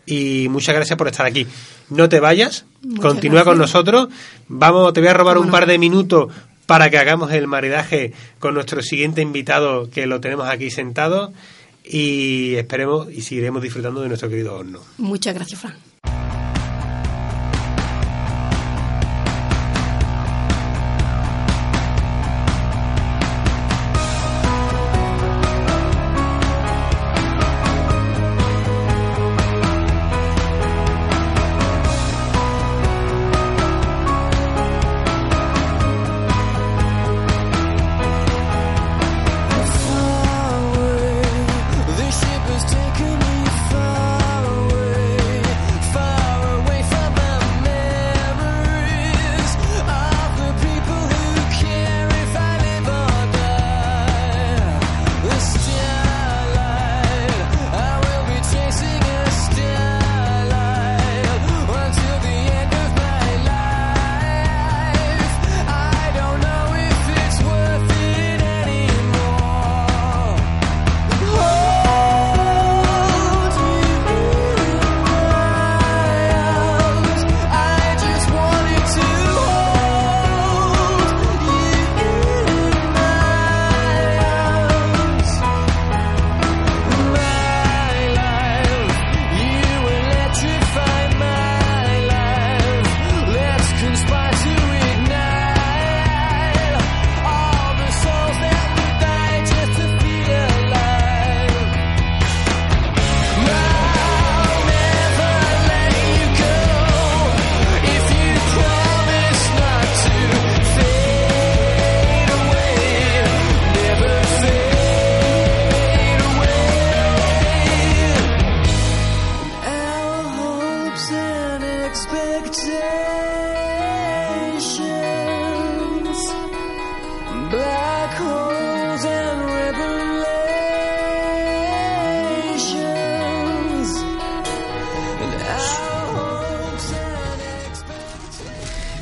[0.05, 1.47] Y muchas gracias por estar aquí.
[1.89, 2.65] No te vayas,
[3.01, 4.09] continúa con nosotros.
[4.47, 6.27] Vamos, te voy a robar un par de minutos
[6.65, 11.33] para que hagamos el maridaje con nuestro siguiente invitado que lo tenemos aquí sentado
[11.83, 14.79] y esperemos y seguiremos disfrutando de nuestro querido horno.
[14.97, 15.75] Muchas gracias, Fran.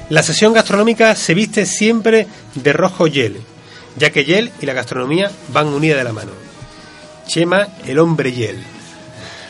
[0.10, 3.38] La sesión gastronómica se viste siempre de rojo hiel,
[3.98, 6.32] ya que hiel y la gastronomía van unidas de la mano.
[7.26, 8.62] Chema, el hombre hiel.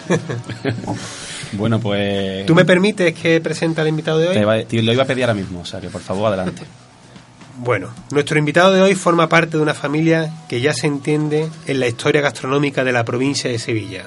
[1.53, 2.45] bueno, pues...
[2.45, 4.65] ¿Tú me permites que presente al invitado de hoy?
[4.65, 6.63] Te, lo iba a pedir ahora mismo, o sea que por favor, adelante.
[7.55, 11.79] Bueno, nuestro invitado de hoy forma parte de una familia que ya se entiende en
[11.79, 14.05] la historia gastronómica de la provincia de Sevilla.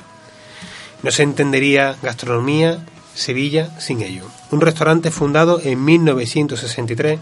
[1.04, 2.80] No se entendería gastronomía
[3.16, 4.24] Sevilla sin ello.
[4.50, 7.18] Un restaurante fundado en 1963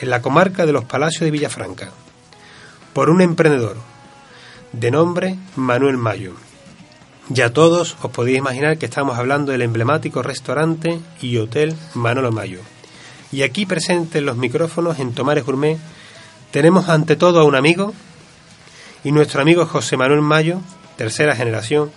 [0.00, 1.90] en la comarca de los Palacios de Villafranca
[2.92, 3.76] por un emprendedor
[4.72, 6.32] de nombre Manuel Mayo.
[7.28, 12.60] Ya todos os podéis imaginar que estamos hablando del emblemático restaurante y hotel Manolo Mayo.
[13.30, 15.78] Y aquí presentes los micrófonos en Tomares Gourmet
[16.50, 17.92] tenemos ante todo a un amigo
[19.04, 20.60] y nuestro amigo José Manuel Mayo,
[20.96, 21.90] tercera generación.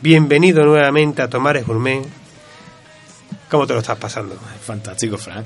[0.00, 2.21] Bienvenido nuevamente a Tomares Gourmet.
[3.52, 4.34] ¿Cómo te lo estás pasando?
[4.64, 5.44] Fantástico, Frank.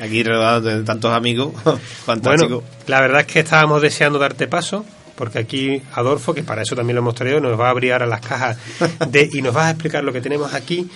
[0.00, 1.54] Aquí rodeado de tantos amigos.
[2.04, 2.60] Fantástico.
[2.60, 6.74] Bueno, la verdad es que estábamos deseando darte paso porque aquí Adolfo, que para eso
[6.74, 8.58] también lo hemos traído, nos va a abrir ahora las cajas
[9.08, 10.90] de, y nos va a explicar lo que tenemos aquí.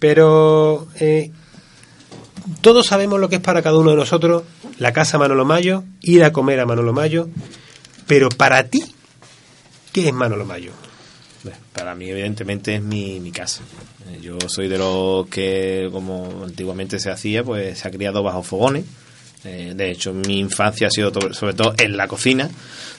[0.00, 1.30] Pero eh,
[2.62, 4.42] todos sabemos lo que es para cada uno de nosotros
[4.78, 7.28] la casa Manolo Mayo, ir a comer a Manolo Mayo,
[8.08, 8.82] pero para ti,
[9.92, 10.72] ¿qué es Manolo Mayo?
[11.72, 13.62] Para mí, evidentemente, es mi, mi casa.
[14.08, 18.42] Eh, yo soy de los que, como antiguamente se hacía, pues se ha criado bajo
[18.42, 18.84] fogones.
[19.44, 22.50] Eh, de hecho, mi infancia ha sido sobre todo en la cocina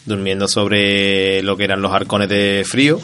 [0.05, 2.99] durmiendo sobre lo que eran los arcones de frío.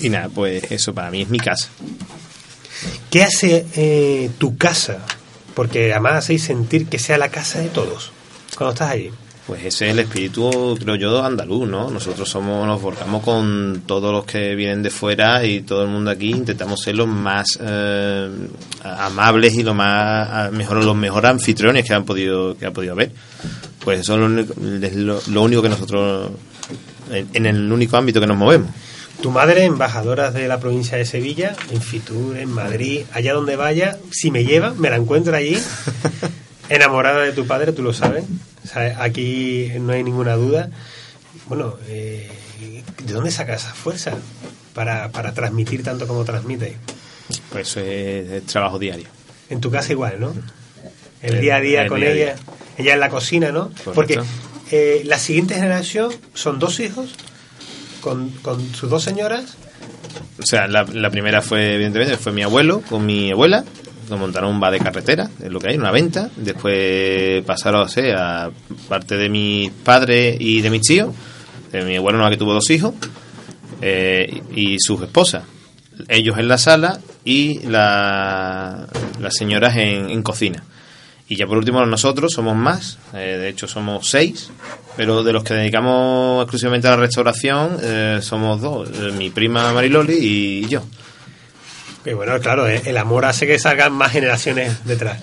[0.00, 1.68] Y nada, pues eso para mí es mi casa.
[3.10, 5.04] ¿Qué hace eh, tu casa?
[5.54, 8.12] Porque además hacéis sentir que sea la casa de todos
[8.56, 9.10] cuando estás ahí.
[9.46, 11.88] Pues ese es el espíritu, creo yo, andaluz, ¿no?
[11.88, 16.10] Nosotros somos, nos volcamos con todos los que vienen de fuera y todo el mundo
[16.10, 16.30] aquí.
[16.30, 18.28] Intentamos ser los más eh,
[18.82, 23.12] amables y lo más mejor, los mejores anfitriones que han podido que ha podido haber.
[23.84, 24.96] Pues eso es
[25.28, 26.32] lo, único que nosotros,
[27.12, 28.70] en, el único ámbito que nos movemos.
[29.22, 33.96] Tu madre, embajadora de la provincia de Sevilla, en Fitur, en Madrid, allá donde vaya,
[34.10, 35.56] si me lleva, me la encuentro allí,
[36.68, 38.24] enamorada de tu padre, tú lo sabes.
[38.98, 40.70] aquí no hay ninguna duda.
[41.48, 42.30] Bueno, eh,
[43.04, 44.12] ¿de dónde saca esa fuerza
[44.74, 46.76] para, para transmitir tanto como transmite?
[47.50, 49.06] Pues eso es, trabajo diario.
[49.48, 50.34] En tu casa igual, ¿no?
[51.22, 52.36] El, día a día con ella
[52.78, 53.70] ella en la cocina, ¿no?
[53.94, 54.20] Porque
[54.70, 57.14] eh, la siguiente generación son dos hijos
[58.00, 58.32] con,
[58.74, 59.56] sus dos señoras.
[60.38, 63.64] O sea, la, primera fue, evidentemente, fue mi abuelo con mi abuela.
[64.08, 66.30] Nos montaron un bar de carretera, es lo que hay, una venta.
[66.36, 68.50] Después pasaron o sea, a
[68.88, 71.14] parte de mi padre y de mis tíos.
[71.72, 72.94] De mi abuelo, que tuvo dos hijos.
[73.82, 75.44] Eh, y sus esposas.
[76.08, 78.86] Ellos en la sala y la,
[79.20, 80.62] las señoras en, en cocina.
[81.28, 84.50] Y ya por último nosotros somos más, eh, de hecho somos seis,
[84.96, 89.72] pero de los que dedicamos exclusivamente a la restauración eh, somos dos, eh, mi prima
[89.72, 90.84] Mariloli y yo.
[92.06, 95.20] Y bueno, claro, el amor hace que salgan más generaciones detrás.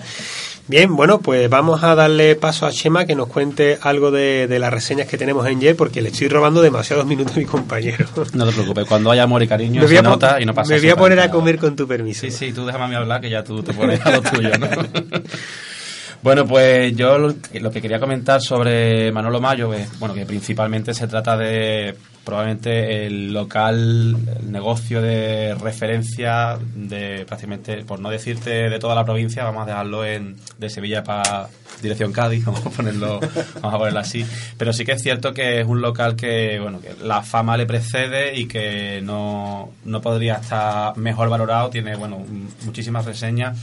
[0.66, 4.72] Bien, bueno, pues vamos a darle paso a Chema que nos cuente algo de, las
[4.72, 8.06] reseñas que tenemos en Yer, porque le estoy robando demasiados minutos a mi compañero.
[8.32, 10.88] No te preocupes, cuando haya amor y cariño se nota y no pasa Me voy
[10.88, 12.22] a poner a comer con tu permiso.
[12.22, 14.56] Sí, sí, tú déjame a mí hablar que ya tú te pones a lo tuyo,
[14.58, 14.68] ¿no?
[16.22, 17.34] Bueno, pues yo lo,
[17.70, 23.32] que quería comentar sobre Manolo Mayo es, bueno, que principalmente se trata de probablemente el
[23.32, 29.64] local, el negocio de referencia de prácticamente, por no decirte de toda la provincia, vamos
[29.64, 31.48] a dejarlo en de Sevilla para
[31.82, 34.24] dirección Cádiz, vamos a ponerlo, vamos a ponerlo así.
[34.56, 37.66] Pero sí que es cierto que es un local que, bueno, que la fama le
[37.66, 41.70] precede y que no, no podría estar mejor valorado.
[41.70, 42.24] Tiene, bueno,
[42.64, 43.58] muchísimas reseñas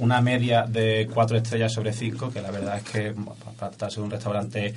[0.00, 3.14] una media de cuatro estrellas sobre cinco, que la verdad es que
[3.58, 4.74] para tratarse de un restaurante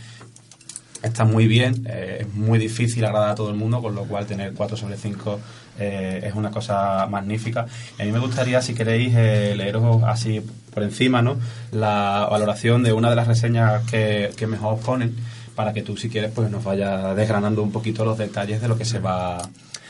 [1.03, 4.25] está muy bien, eh, es muy difícil agradar a todo el mundo, con lo cual
[4.25, 5.39] tener 4 sobre 5
[5.79, 7.65] eh, es una cosa magnífica.
[7.99, 10.41] a mí me gustaría, si queréis, eh, leeros así
[10.73, 11.37] por encima ¿no?
[11.71, 15.15] la valoración de una de las reseñas que, mejor os ponen,
[15.55, 18.77] para que tú, si quieres, pues nos vaya desgranando un poquito los detalles de lo
[18.77, 19.37] que se va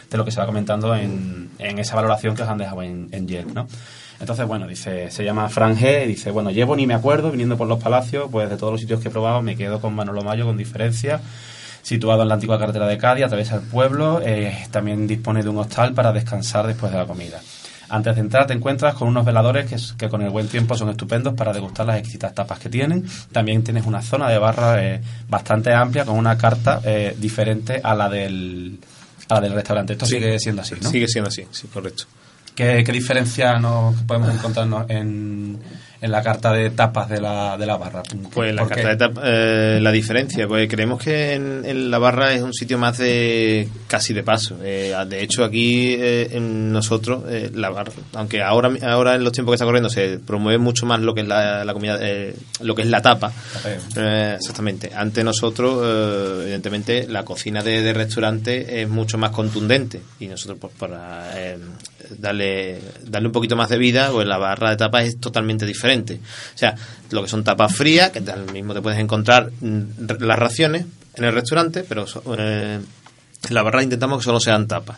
[0.10, 3.10] de lo que se va comentando en, en esa valoración que os han dejado en,
[3.12, 3.68] en Yelp, ¿no?
[4.24, 7.58] Entonces, bueno, dice, se llama Fran G, y dice, bueno, llevo ni me acuerdo, viniendo
[7.58, 10.22] por los palacios, pues de todos los sitios que he probado me quedo con Manolo
[10.24, 11.20] Mayo con diferencia.
[11.82, 15.58] Situado en la antigua carretera de Cádiz, atraviesa el pueblo, eh, también dispone de un
[15.58, 17.42] hostal para descansar después de la comida.
[17.90, 20.90] Antes de entrar te encuentras con unos veladores que, que, con el buen tiempo son
[20.90, 23.06] estupendos para degustar las exquisitas tapas que tienen.
[23.34, 27.94] También tienes una zona de barra eh, bastante amplia con una carta eh, diferente a
[27.94, 28.80] la del,
[29.28, 29.92] a la del restaurante.
[29.92, 30.90] Esto sigue siendo así, ¿no?
[30.90, 32.06] Sigue siendo así, sí, correcto.
[32.56, 35.58] ¿Qué, qué diferencia nos podemos encontrarnos en,
[36.02, 38.04] en la carta de tapas de la, de la barra?
[38.32, 42.32] Pues la carta de tapas, eh, la diferencia, pues creemos que en, en la barra
[42.34, 44.60] es un sitio más de casi de paso.
[44.64, 49.34] Eh, de hecho, aquí eh, en nosotros, eh, la barra, aunque ahora, ahora en los
[49.34, 52.36] tiempos que está corriendo se promueve mucho más lo que es la, la comida, eh,
[52.62, 53.32] lo que es la tapa.
[53.96, 54.92] Eh, exactamente.
[54.94, 60.74] Ante nosotros, evidentemente, la cocina de, de restaurante es mucho más contundente y nosotros, pues,
[60.78, 61.58] para eh,
[62.18, 66.20] darle, darle un poquito más de vida, pues la barra de tapas es totalmente diferente.
[66.54, 66.76] O sea,
[67.12, 69.82] lo que son tapas frías, que al mismo te puedes encontrar mm,
[70.20, 70.86] las raciones
[71.16, 72.06] en el restaurante, pero
[72.38, 72.80] eh,
[73.50, 74.98] en la barra intentamos que solo sean tapas.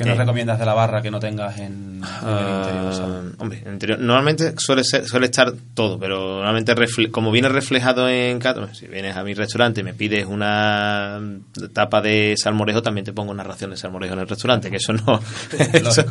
[0.00, 2.94] ¿Qué nos Eh, recomiendas de la barra que no tengas en, en el interior?
[2.94, 3.16] ¿sabes?
[3.28, 7.30] Ah, hombre, en el interior, normalmente suele ser, suele estar todo, pero normalmente refle- como
[7.30, 11.20] viene reflejado en cada, si vienes a mi restaurante y me pides una
[11.74, 14.94] tapa de salmorejo, también te pongo una ración de salmorejo en el restaurante, que eso
[14.94, 15.20] no
[15.58, 16.06] eso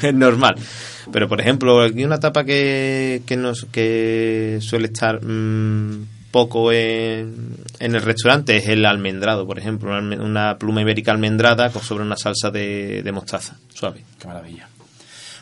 [0.00, 0.54] es normal.
[1.10, 7.56] Pero por ejemplo, aquí una tapa que, que nos que suele estar mm, poco en,
[7.80, 12.50] en el restaurante es el almendrado, por ejemplo, una, pluma ibérica almendrada sobre una salsa
[12.50, 14.04] de, de mostaza, suave.
[14.18, 14.68] Qué maravilla.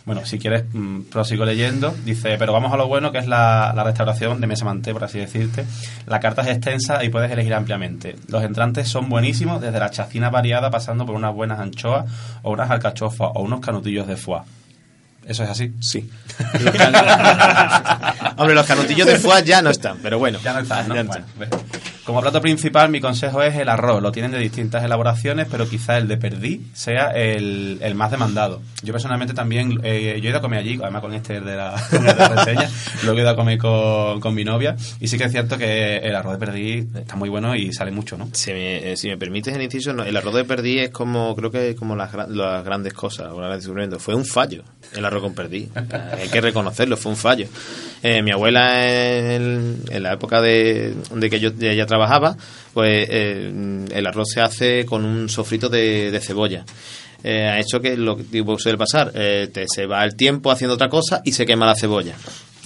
[0.07, 1.93] Bueno, si quieres, mm, prosigo leyendo.
[2.05, 5.03] Dice, pero vamos a lo bueno que es la, la restauración de mesa manté, por
[5.03, 5.67] así decirte.
[6.07, 8.15] La carta es extensa y puedes elegir ampliamente.
[8.29, 12.07] Los entrantes son buenísimos, desde la chacina variada pasando por unas buenas anchoas
[12.43, 14.43] o unas alcachofas o unos canutillos de foie.
[15.27, 15.73] ¿Eso es así?
[15.81, 16.09] Sí.
[18.37, 20.39] Hombre, los canutillos de foie ya no están, pero bueno.
[20.43, 20.95] Ya no está, ¿no?
[20.95, 21.49] Ya no Bueno, ve.
[22.07, 24.01] Como plato principal, mi consejo es el arroz.
[24.01, 28.63] Lo tienen de distintas elaboraciones, pero quizá el de perdí sea el, el más demandado.
[28.85, 31.75] Yo personalmente también, eh, yo he ido a comer allí, además con este de la,
[31.91, 32.71] de la reseña,
[33.03, 35.97] luego he ido a comer con, con mi novia, y sí que es cierto que
[35.97, 38.29] el arroz de perdí está muy bueno y sale mucho, ¿no?
[38.33, 41.35] Si me, eh, si me permites el inciso, no, el arroz de perdí es como,
[41.35, 44.01] creo que como las, las grandes cosas, o las grandes.
[44.01, 44.63] Fue un fallo
[44.95, 45.69] el arroz con perdí.
[45.75, 47.47] Eh, Hay que reconocerlo, fue un fallo.
[48.03, 48.85] Eh, mi abuela
[49.35, 50.95] en, la época de,
[51.31, 52.37] que yo ella trabajaba,
[52.75, 56.65] pues eh, el arroz se hace con un sofrito de, cebolla.
[57.25, 58.25] Eh, ha hecho que lo que
[58.59, 62.15] suele pasar, te, se va el tiempo haciendo otra cosa y se quema la cebolla.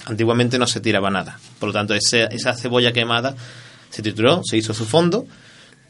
[0.05, 1.39] Antiguamente no se tiraba nada.
[1.59, 3.35] Por lo tanto, ese- esa cebolla quemada
[3.89, 5.25] se trituró, se hizo su fondo,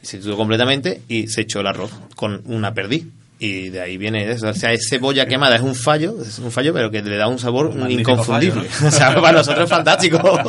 [0.02, 3.06] se trituró completamente y se echó el arroz con una perdiz.
[3.44, 4.50] Y de ahí viene eso.
[4.50, 7.28] O sea, es cebolla quemada, es un fallo, es un fallo, pero que le da
[7.28, 8.70] un sabor Un inconfundible.
[8.70, 8.88] fallo, ¿no?
[8.88, 10.20] o sea, para nosotros es fantástico.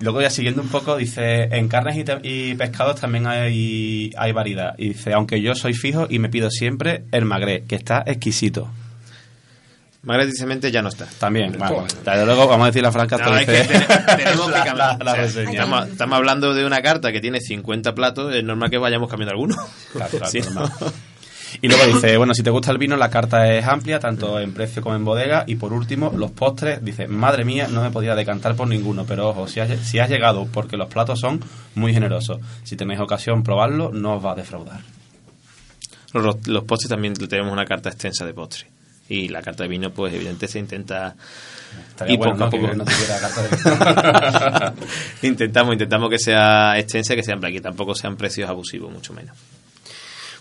[0.00, 4.74] Luego ya siguiendo un poco, dice, en carnes y, pescados también hay, hay variedad.
[4.78, 8.70] Y dice, aunque yo soy fijo y me pido siempre el magre, que está exquisito.
[10.04, 11.06] Magnetisamente ya no está.
[11.18, 14.46] También, bueno, desde luego vamos a decir la franca No, es que actualice- te- tenemos
[14.46, 14.76] que cambiar.
[14.76, 18.78] la- la estamos, estamos hablando de una carta que tiene 50 platos, es normal que
[18.78, 19.54] vayamos cambiando alguno.
[19.92, 20.70] Claro, claro, Sí, normal.
[21.60, 24.54] Y luego dice, bueno, si te gusta el vino, la carta es amplia, tanto en
[24.54, 25.44] precio como en bodega.
[25.46, 29.28] Y por último, los postres, dice, madre mía, no me podía decantar por ninguno, pero
[29.28, 32.38] ojo, si has, si has llegado, porque los platos son muy generosos.
[32.64, 34.80] Si tenéis ocasión probarlo, no os va a defraudar.
[36.14, 38.71] Los, los postres también tenemos una carta extensa de postres.
[39.12, 41.14] Y la carta de vino, pues evidentemente se intenta
[42.06, 42.70] y bueno, poco a poco.
[42.70, 44.72] Que no tuviera carta
[45.22, 49.36] de intentamos, intentamos que sea extensa, que sean que tampoco sean precios abusivos, mucho menos.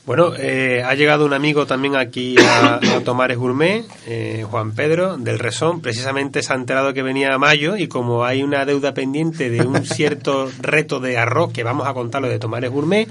[0.04, 5.18] Bueno, eh, ha llegado un amigo también aquí a, a Tomares Gourmet, eh, Juan Pedro,
[5.18, 5.80] del Resón.
[5.80, 9.62] Precisamente se ha enterado que venía a mayo y como hay una deuda pendiente de
[9.62, 13.08] un cierto reto de arroz que vamos a contarlo de Tomares Gourmet,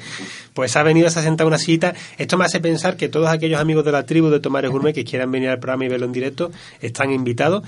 [0.53, 1.95] pues ha venido se ha sentado en una silla.
[2.18, 5.05] Esto me hace pensar que todos aquellos amigos de la tribu de Tomares Gourmet que
[5.05, 7.62] quieran venir al programa y verlo en directo están invitados.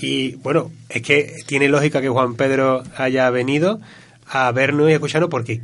[0.00, 3.80] Y bueno, es que tiene lógica que Juan Pedro haya venido
[4.26, 5.60] a vernos y escucharnos porque,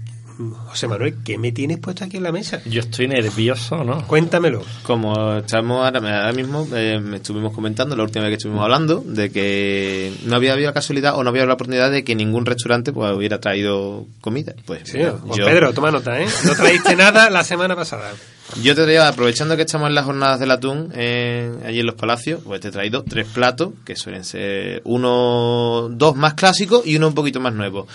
[0.67, 2.61] José Manuel, ¿qué me tienes puesto aquí en la mesa?
[2.67, 4.07] Yo estoy nervioso, ¿no?
[4.07, 4.63] Cuéntamelo.
[4.83, 9.03] Como estamos ahora, ahora mismo, eh, me estuvimos comentando la última vez que estuvimos hablando
[9.05, 12.93] de que no había habido casualidad o no había la oportunidad de que ningún restaurante
[12.93, 14.55] pues, hubiera traído comida.
[14.67, 16.27] Pues Sí, mira, yo, Pedro, toma nota, ¿eh?
[16.45, 18.13] No traíste nada la semana pasada.
[18.63, 21.95] yo te traía, aprovechando que estamos en las jornadas del atún eh, allí en los
[21.95, 26.97] palacios, pues te he traído tres platos que suelen ser uno, dos más clásicos y
[26.97, 27.87] uno un poquito más nuevo.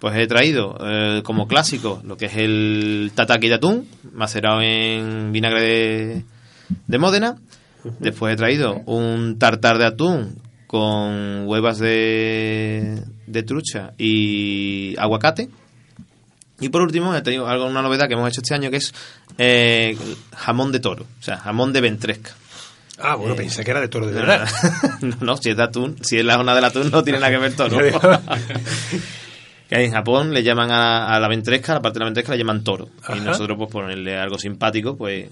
[0.00, 5.30] Pues he traído eh, como clásico lo que es el tataki de atún, macerado en
[5.30, 6.24] vinagre de,
[6.86, 7.36] de Módena.
[7.98, 10.36] Después he traído un tartar de atún
[10.66, 15.48] con huevas de, de trucha y aguacate.
[16.60, 18.92] Y por último, he tenido algo, una novedad que hemos hecho este año que es
[19.38, 19.96] eh,
[20.36, 22.32] jamón de toro, o sea, jamón de ventresca.
[22.98, 24.46] Ah, bueno, Eh, pensé que era de toro de verdad.
[25.00, 27.32] no, no, si es de atún, si es la zona del atún, no tiene nada
[27.32, 27.78] que ver toro.
[29.70, 32.32] Que en Japón le llaman a, a la ventresca, a la parte de la ventresca
[32.32, 32.88] la llaman toro.
[33.02, 33.16] Ajá.
[33.16, 35.28] Y nosotros, pues, ponerle algo simpático, pues,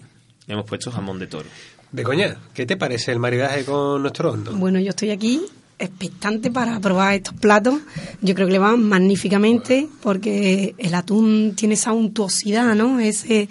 [0.47, 1.49] le hemos puesto jamón de toro.
[1.91, 4.53] Begoña, ¿qué te parece el maridaje con nuestro hondo?
[4.53, 5.43] Bueno, yo estoy aquí
[5.79, 7.81] expectante para probar estos platos.
[8.21, 13.01] Yo creo que le van magníficamente porque el atún tiene esa untuosidad, ¿no?
[13.01, 13.49] Ese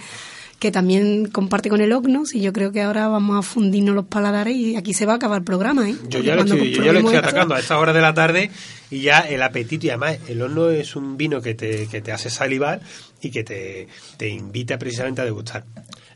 [0.60, 4.06] que también comparte con el Ognos y yo creo que ahora vamos a fundirnos los
[4.06, 5.96] paladares y aquí se va a acabar el programa, ¿eh?
[6.10, 8.50] Yo ya, lo estoy, yo ya lo estoy atacando a esta hora de la tarde
[8.90, 12.12] y ya el apetito y además el horno es un vino que te, que te
[12.12, 12.82] hace salivar
[13.22, 13.88] y que te,
[14.18, 15.64] te invita precisamente a degustar.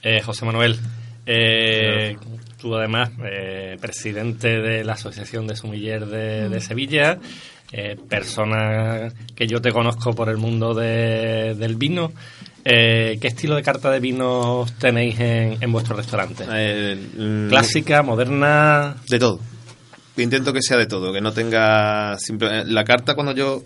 [0.01, 0.79] Eh, José Manuel,
[1.25, 2.17] eh,
[2.59, 7.19] tú además, eh, presidente de la Asociación de Sumiller de, de Sevilla,
[7.73, 12.11] eh, persona que yo te conozco por el mundo de, del vino.
[12.63, 16.45] Eh, ¿Qué estilo de carta de vinos tenéis en, en vuestro restaurante?
[16.51, 18.95] Eh, mm, ¿Clásica, moderna?
[19.09, 19.39] De todo.
[20.17, 22.17] Intento que sea de todo, que no tenga...
[22.19, 23.63] simple- la carta cuando yo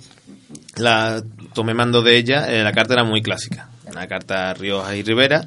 [0.77, 1.21] la
[1.53, 3.69] tomé mando de ella, eh, la carta era muy clásica.
[3.85, 5.45] Una carta Rioja y Rivera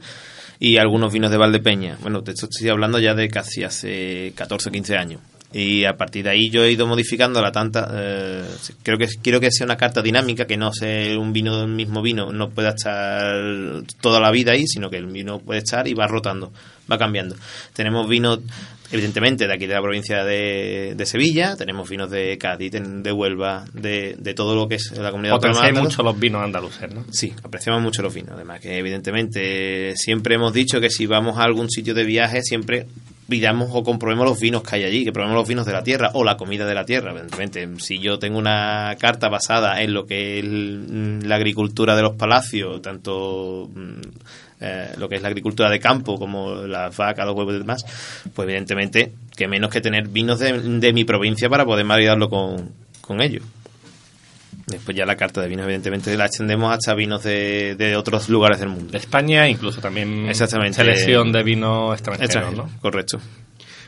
[0.59, 1.97] y algunos vinos de Valdepeña.
[2.03, 5.21] Bueno, de esto estoy hablando ya de casi hace 14 o 15 años.
[5.53, 7.89] Y a partir de ahí yo he ido modificando la tanta.
[7.95, 8.45] eh,
[8.83, 12.03] creo que quiero que sea una carta dinámica, que no sea un vino del mismo
[12.03, 15.95] vino, no pueda estar toda la vida ahí, sino que el vino puede estar y
[15.95, 16.53] va rotando,
[16.91, 17.35] va cambiando.
[17.73, 18.41] Tenemos vinos,
[18.93, 23.65] evidentemente, de aquí de la provincia de, de Sevilla, tenemos vinos de Cádiz, de Huelva,
[23.73, 25.81] de, de todo lo que es la comunidad andaluz.
[25.83, 27.07] mucho los vinos andaluces, ¿no?
[27.11, 28.33] Sí, apreciamos mucho los vinos.
[28.35, 32.87] Además, que evidentemente siempre hemos dicho que si vamos a algún sitio de viaje, siempre
[33.29, 36.11] pidamos o comprobemos los vinos que hay allí, que probemos los vinos de la tierra
[36.15, 37.11] o la comida de la tierra.
[37.11, 42.03] Evidentemente, si yo tengo una carta basada en lo que es el- la agricultura de
[42.03, 44.01] los palacios, tanto mm,
[44.61, 47.85] eh, lo que es la agricultura de campo como las vacas, los huevos y demás,
[48.35, 52.71] pues evidentemente que menos que tener vinos de, de mi provincia para poder maridarlo con,
[53.01, 53.43] con ellos.
[54.69, 58.61] Después ya la carta de vinos, evidentemente, la extendemos hasta vinos de, de otros lugares
[58.61, 58.93] del mundo.
[58.93, 60.77] De España, incluso también Exactamente.
[60.77, 62.81] selección de vinos extranjeros, Extranjero, ¿no?
[62.81, 63.21] Correcto.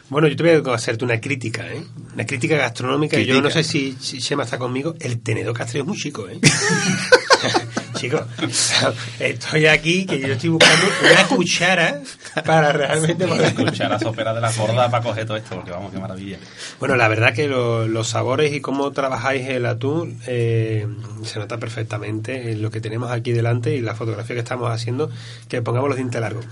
[0.08, 1.84] Bueno, yo te voy a hacerte una crítica, ¿eh?
[2.14, 3.16] Una crítica gastronómica.
[3.20, 4.96] y Yo no sé si, si Shema está conmigo.
[4.98, 6.40] El tenedor castreo es muy chico, ¿eh?
[8.01, 8.22] Chicos,
[9.18, 12.01] estoy aquí que yo estoy buscando una cuchara
[12.46, 15.92] para realmente poder Escuchar la sopera de la gorda para coger todo esto, porque vamos,
[15.92, 16.38] qué maravilla.
[16.78, 20.86] Bueno, la verdad que lo- los sabores y cómo trabajáis el atún eh,
[21.24, 25.11] se nota perfectamente en lo que tenemos aquí delante y la fotografía que estamos haciendo,
[25.48, 26.46] que pongamos los dientes largos.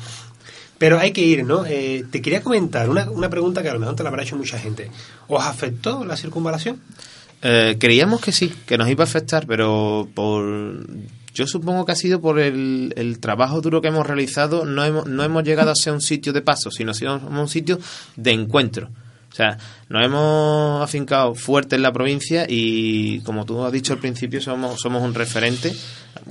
[0.79, 1.65] Pero hay que ir, ¿no?
[1.67, 4.37] Eh, te quería comentar una, una pregunta que a lo mejor te la habrá hecho
[4.37, 4.91] mucha gente.
[5.27, 6.81] ¿Os afectó la circunvalación?
[7.43, 10.87] Eh, creíamos que sí, que nos iba a afectar, pero por
[11.35, 15.07] yo supongo que ha sido por el, el trabajo duro que hemos realizado, no hemos,
[15.07, 17.79] no hemos llegado a ser un sitio de paso, sino somos un sitio
[18.17, 18.91] de encuentro.
[19.31, 19.57] O sea,
[19.89, 24.81] nos hemos afincado fuerte en la provincia y, como tú has dicho al principio, somos,
[24.81, 25.73] somos un referente.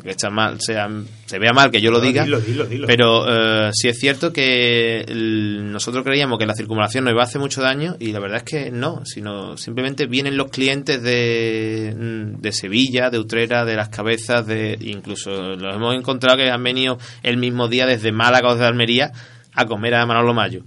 [0.04, 0.90] Que está mal, sea,
[1.26, 2.88] se vea mal que yo lo diga, dilo, dilo, dilo.
[2.88, 3.26] pero
[3.68, 7.40] eh, sí es cierto que el- nosotros creíamos que la circunvalación nos iba a hacer
[7.40, 12.52] mucho daño y la verdad es que no, sino simplemente vienen los clientes de, de
[12.52, 17.38] Sevilla, de Utrera, de Las Cabezas, de incluso los hemos encontrado que han venido el
[17.38, 19.12] mismo día desde Málaga o desde Almería
[19.54, 20.64] a comer a Manolo Mayo.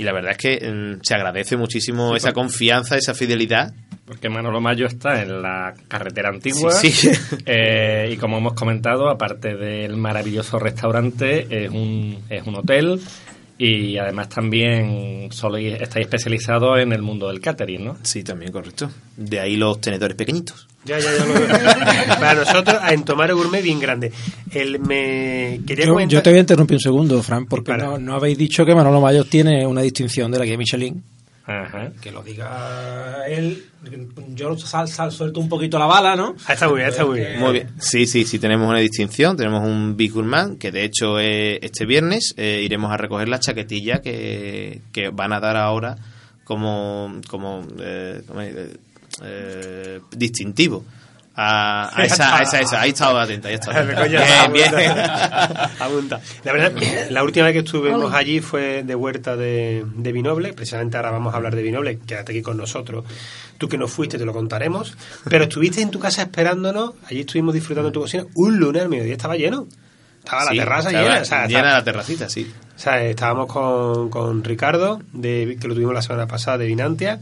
[0.00, 3.74] Y la verdad es que mm, se agradece muchísimo esa confianza, esa fidelidad.
[4.06, 6.72] Porque Manolo Mayo está en la carretera antigua.
[6.72, 7.10] Sí, sí.
[7.44, 12.98] Eh, y como hemos comentado, aparte del maravilloso restaurante, es un, es un hotel.
[13.62, 17.98] Y además también solo estáis especializados en el mundo del catering, ¿no?
[18.02, 18.90] Sí, también, correcto.
[19.18, 20.66] De ahí los tenedores pequeñitos.
[20.86, 21.46] Ya, ya, ya lo veo.
[22.08, 24.12] Para nosotros, en Tomar Gourmet, bien grande.
[24.50, 26.12] El, me quería Yo, comentar...
[26.14, 28.98] yo te voy a interrumpir un segundo, Fran, porque no, no habéis dicho que Manolo
[28.98, 31.02] Mayo tiene una distinción de la guía Michelin.
[31.50, 31.90] Ajá.
[32.00, 33.64] Que lo diga él.
[34.34, 36.36] Yo sal, sal- suelto un poquito la bala, ¿no?
[36.46, 37.40] Ah, está muy bien, está muy bien.
[37.40, 37.68] Muy bien.
[37.80, 39.36] Sí, sí, sí, tenemos una distinción.
[39.36, 43.40] Tenemos un Big Gourmand, que de hecho eh, este viernes eh, iremos a recoger la
[43.40, 45.96] chaquetilla que, que van a dar ahora
[46.44, 48.76] como, como, eh, como, eh,
[49.24, 50.84] eh, distintivo.
[51.42, 52.80] A, a esa, a esa, a esa.
[52.82, 54.04] Ahí estaba atenta, ahí estaba atenta.
[54.52, 54.72] Bien, bien.
[56.44, 56.72] La verdad,
[57.10, 60.52] la última vez que estuvimos allí fue de huerta de, de Vinoble.
[60.52, 61.98] Precisamente ahora vamos a hablar de Vinoble.
[62.06, 63.04] Quédate aquí con nosotros.
[63.58, 64.96] Tú que no fuiste, te lo contaremos.
[65.28, 66.92] Pero estuviste en tu casa esperándonos.
[67.06, 68.24] Allí estuvimos disfrutando de tu cocina.
[68.34, 69.66] Un lunes al mediodía estaba lleno.
[70.18, 71.20] Estaba Sí, la terraza estaba llena.
[71.20, 72.52] O sea, llena estaba- la terracita, sí.
[72.76, 77.18] o sea, estábamos con, con Ricardo, de, que lo tuvimos la semana pasada de Vinantia.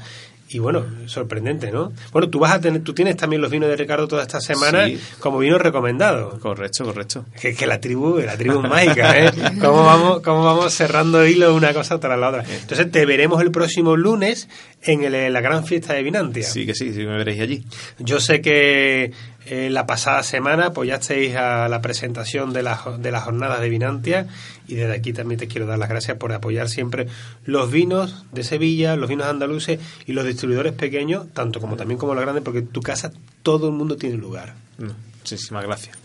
[0.51, 1.93] Y bueno, sorprendente, ¿no?
[2.11, 4.87] Bueno, tú vas a tener, tú tienes también los vinos de Ricardo toda esta semana
[4.87, 4.99] Sí.
[5.21, 6.39] como vinos recomendados.
[6.39, 7.27] Correcto, correcto.
[7.39, 9.31] Que, que la tribu, la tribu es mágica, ¿eh?
[9.61, 12.45] ¿Cómo vamos, cómo vamos cerrando hilo una cosa tras la otra?
[12.61, 14.49] Entonces te veremos el próximo lunes
[14.83, 16.45] en, el- en la gran fiesta de Vinantia.
[16.45, 17.65] Sí, que sí, sí, me veréis allí.
[17.99, 19.13] Yo sé que
[19.51, 24.27] Eh, la pasada semana apoyasteis a la presentación de, la, de las jornadas de Vinantia
[24.67, 27.07] y desde aquí también te quiero dar las gracias por apoyar siempre
[27.47, 32.15] los vinos de Sevilla, los vinos andaluces y los distribuidores pequeños, tanto como también como
[32.15, 33.11] los grandes, porque en tu casa
[33.43, 34.55] todo el mundo tiene lugar.
[34.77, 35.97] Muchísimas gracias.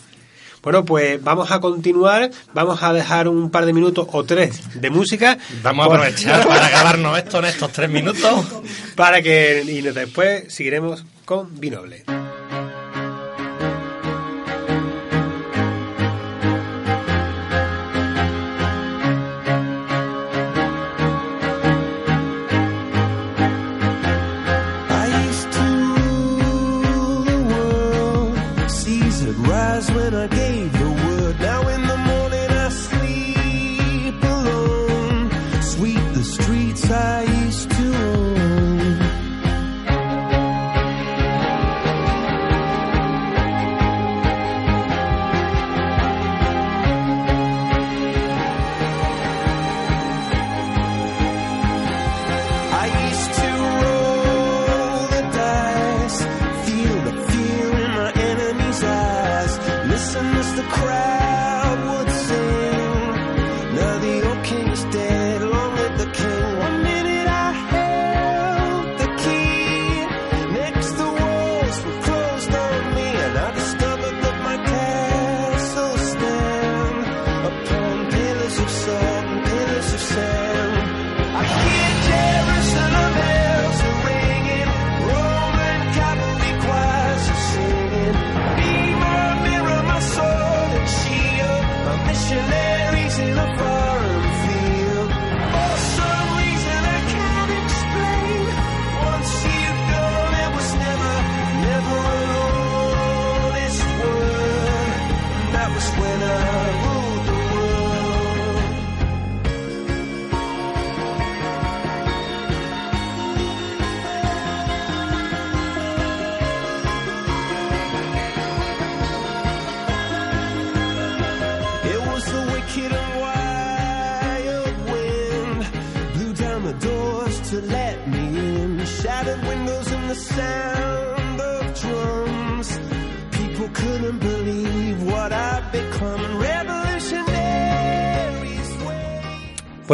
[0.61, 4.89] Bueno, pues vamos a continuar, vamos a dejar un par de minutos o tres de
[4.89, 5.37] música.
[5.61, 8.45] Vamos a aprovechar para acabarnos esto en estos tres minutos.
[8.95, 12.05] Para que y después seguiremos con Vinoble.
[29.91, 30.52] when I gave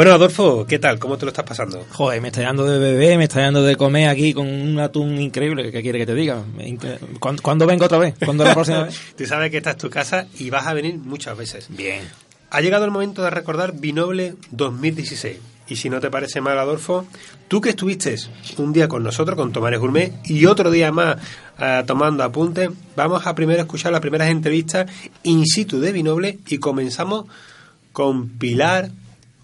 [0.00, 0.98] Bueno, Adolfo, ¿qué tal?
[0.98, 1.84] ¿Cómo te lo estás pasando?
[1.90, 5.20] Joder, me está dando de beber, me está dando de comer aquí con un atún
[5.20, 5.70] increíble.
[5.70, 6.42] ¿Qué quiere que te diga?
[7.42, 8.14] ¿Cuándo, vengo otra vez?
[8.24, 8.98] ¿Cuándo la próxima vez?
[9.18, 11.66] Tú sabes que esta es tu casa y vas a venir muchas veces.
[11.68, 12.00] Bien.
[12.48, 15.36] Ha llegado el momento de recordar Vinoble 2016.
[15.68, 17.06] Y si no te parece mal, Adolfo,
[17.48, 18.16] tú que estuviste
[18.56, 21.18] un día con nosotros, con Tomares Gourmet, y otro día más
[21.58, 24.90] uh, tomando apuntes, vamos a primero escuchar las primeras entrevistas
[25.24, 27.26] in situ de Vinoble y comenzamos
[27.92, 28.92] con Pilar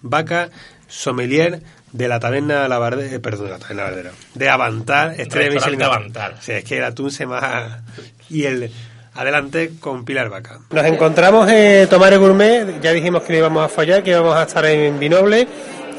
[0.09, 0.49] Vaca
[0.87, 5.83] Sommelier de la taberna Lavardera, eh, perdón, la taberna Lavardera, de Avantar, Estrella Michelin.
[5.83, 6.35] Avantar.
[6.39, 7.81] Sí, es que el atún se más...
[8.29, 8.71] Y el...
[9.13, 10.59] Adelante con Pilar Vaca.
[10.69, 14.43] Nos encontramos en Tomar Gourmet, ya dijimos que no íbamos a fallar, que íbamos a
[14.43, 15.47] estar en Vinoble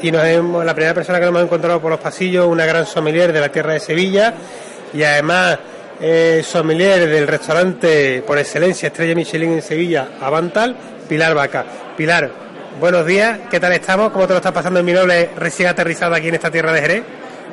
[0.01, 2.85] y nos hemos, la primera persona que nos hemos encontrado por los pasillos, una gran
[2.85, 4.33] sommelier de la tierra de Sevilla
[4.93, 5.59] y además
[5.99, 10.77] eh, sommelier del restaurante por excelencia Estrella Michelin en Sevilla, Avantal,
[11.09, 11.65] Pilar Vaca.
[11.97, 12.31] Pilar,
[12.79, 14.09] Buenos días, ¿qué tal estamos?
[14.13, 16.79] ¿Cómo te lo estás pasando en mi noble recién aterrizado aquí en esta tierra de
[16.79, 17.03] Jerez?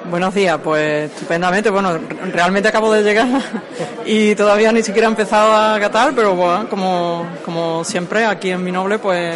[0.09, 1.69] Buenos días, pues estupendamente.
[1.69, 1.99] Bueno,
[2.33, 3.27] realmente acabo de llegar
[4.07, 8.63] y todavía ni siquiera he empezado a catar, pero bueno, como, como siempre aquí en
[8.63, 9.35] mi noble, pues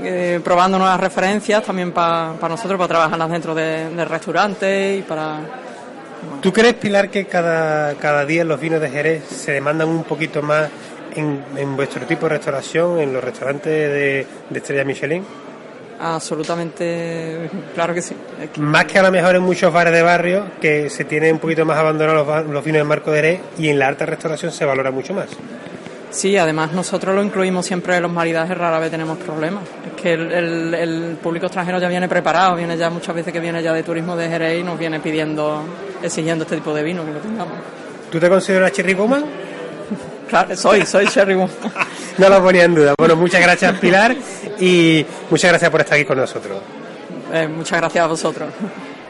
[0.00, 5.40] eh, probando nuevas referencias también para nosotros, para trabajarlas dentro del restaurante y para...
[6.40, 10.40] ¿Tú crees, Pilar, que cada, cada día los vinos de Jerez se demandan un poquito
[10.40, 10.68] más
[11.16, 15.24] en, vuestro tipo de restauración, en los restaurantes de, Estrella Michelin?
[16.00, 18.16] Absolutamente, claro que sí.
[18.56, 21.64] Más que a lo mejor en muchos bares de barrio, que se tienen un poquito
[21.66, 24.90] más abandonados los, vinos de Marco de Jerez y en la alta restauración se valora
[24.90, 25.28] mucho más.
[26.10, 29.62] Sí, además nosotros lo incluimos siempre en los maridajes, rara vez tenemos problemas.
[29.86, 33.62] Es que el, el, público extranjero ya viene preparado, viene ya muchas veces que viene
[33.62, 35.62] ya de turismo de Jerez y nos viene pidiendo,
[36.02, 37.54] exigiendo este tipo de vino que lo tengamos.
[38.10, 39.49] ¿Tú te consideras cherry woman?
[40.30, 41.34] Claro, soy, soy Sherry
[42.18, 42.94] no lo ponía en duda.
[42.96, 44.16] Bueno, muchas gracias Pilar
[44.60, 46.58] y muchas gracias por estar aquí con nosotros.
[47.32, 48.48] Eh, muchas gracias a vosotros.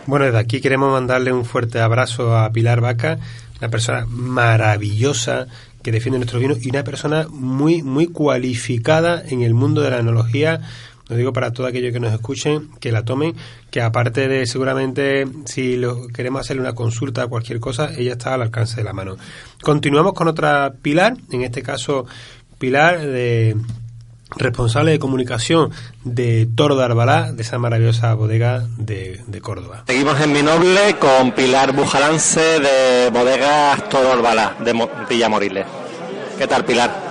[0.06, 3.18] Bueno, desde aquí queremos mandarle un fuerte abrazo a Pilar Vaca,
[3.58, 5.46] una persona maravillosa
[5.82, 9.98] que defiende nuestros vinos y una persona muy, muy cualificada en el mundo de la
[9.98, 10.62] enología
[11.10, 13.34] lo digo para todos aquellos que nos escuchen, que la tomen,
[13.70, 18.34] que aparte de seguramente si lo, queremos hacerle una consulta o cualquier cosa, ella está
[18.34, 19.16] al alcance de la mano.
[19.60, 22.06] Continuamos con otra Pilar, en este caso
[22.58, 23.56] Pilar de
[24.36, 25.72] responsable de comunicación
[26.04, 29.82] de Toro de Arbalá, de esa maravillosa bodega de, Córdoba.
[29.88, 35.66] Seguimos en Minoble con Pilar Bujalance de Bodegas Toro Arbalá, de Villamoriles.
[36.38, 37.09] ¿Qué tal, Pilar?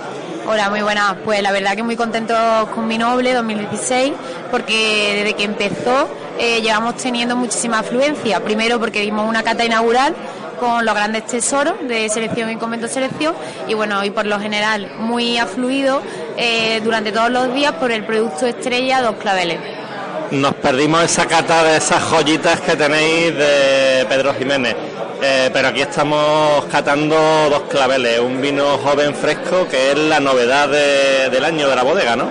[0.52, 1.14] Hola, muy buenas.
[1.24, 2.36] Pues la verdad que muy contentos
[2.74, 4.12] con Minoble 2016
[4.50, 8.40] porque desde que empezó eh, llevamos teniendo muchísima afluencia.
[8.40, 10.12] Primero porque dimos una cata inaugural
[10.58, 13.36] con los grandes tesoros de selección y convento selección
[13.68, 16.02] y bueno, y por lo general muy afluido
[16.36, 19.60] eh, durante todos los días por el producto estrella Dos Claveles.
[20.32, 24.74] Nos perdimos esa cata de esas joyitas que tenéis de Pedro Jiménez.
[25.22, 27.16] Eh, pero aquí estamos catando
[27.50, 32.16] dos claveles, un vino joven fresco que es la novedad del año de la bodega,
[32.16, 32.30] ¿no?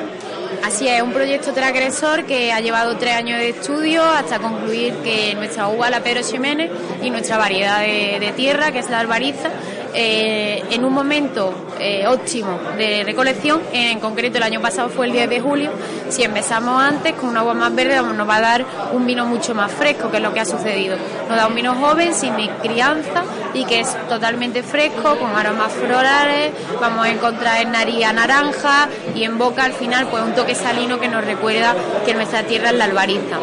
[0.63, 5.33] Así es, un proyecto transgresor que ha llevado tres años de estudio hasta concluir que
[5.35, 6.69] nuestra uva, la Pedro Ximénez,
[7.01, 9.49] y nuestra variedad de, tierra, que es la albariza,
[9.93, 15.13] eh, en un momento eh, óptimo de recolección, en concreto el año pasado fue el
[15.13, 15.71] 10 de julio,
[16.09, 19.53] si empezamos antes con una agua más verde nos va a dar un vino mucho
[19.53, 20.97] más fresco, que es lo que ha sucedido.
[21.27, 23.23] Nos da un vino joven, sin crianza
[23.53, 29.23] y que es totalmente fresco, con aromas florales, vamos a encontrar en nariz naranja y
[29.23, 31.75] en boca al final pues un toque salino que nos recuerda
[32.05, 33.37] que nuestra tierra es la albariza.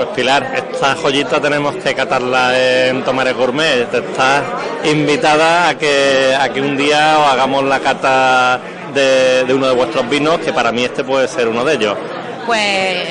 [0.00, 3.82] Pues Pilar, esta joyita tenemos que catarla en Tomares Gourmet.
[3.82, 4.42] Estás
[4.82, 8.58] invitada a que, a que un día os hagamos la cata
[8.94, 11.98] de, uno de vuestros vinos, que para mí este puede ser uno de ellos.
[12.46, 13.08] Pues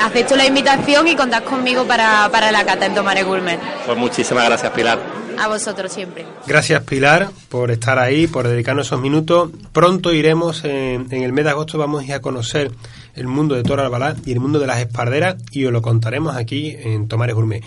[0.00, 3.58] acepto la invitación y contad conmigo para, la cata en Tomares Gourmet.
[3.84, 5.00] Pues muchísimas gracias, Pilar.
[5.40, 6.26] A vosotros siempre.
[6.46, 9.50] Gracias, Pilar, por estar ahí, por dedicarnos esos minutos.
[9.72, 12.70] Pronto iremos, en, en el mes de agosto, vamos a ir a conocer
[13.14, 16.36] el mundo de Toro Albalá y el mundo de las esparderas y os lo contaremos
[16.36, 17.64] aquí en Tomares Gourmet.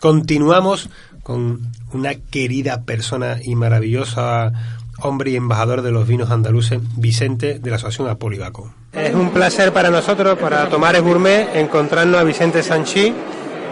[0.00, 0.88] Continuamos
[1.22, 1.60] con
[1.92, 4.52] una querida persona y maravillosa
[5.02, 8.72] hombre y embajador de los vinos andaluces, Vicente de la Asociación Apóligaco.
[8.92, 13.12] Es un placer para nosotros, para Tomares Gourmet, encontrarnos a Vicente Sanchi,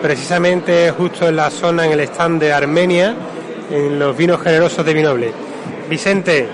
[0.01, 3.17] precisamente justo en la zona, en el stand de Armenia,
[3.71, 5.33] en los vinos generosos de Vinoble.
[5.89, 6.49] Vicente,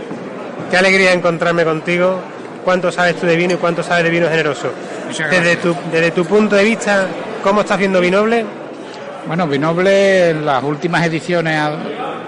[0.70, 2.20] qué alegría encontrarme contigo
[2.64, 4.70] cuánto sabes tú de vino y cuánto sabes de vino generoso.
[5.30, 7.06] Desde tu, desde tu punto de vista,
[7.42, 8.44] ¿cómo está haciendo Vinoble?
[9.26, 11.60] Bueno, Vinoble en las últimas ediciones,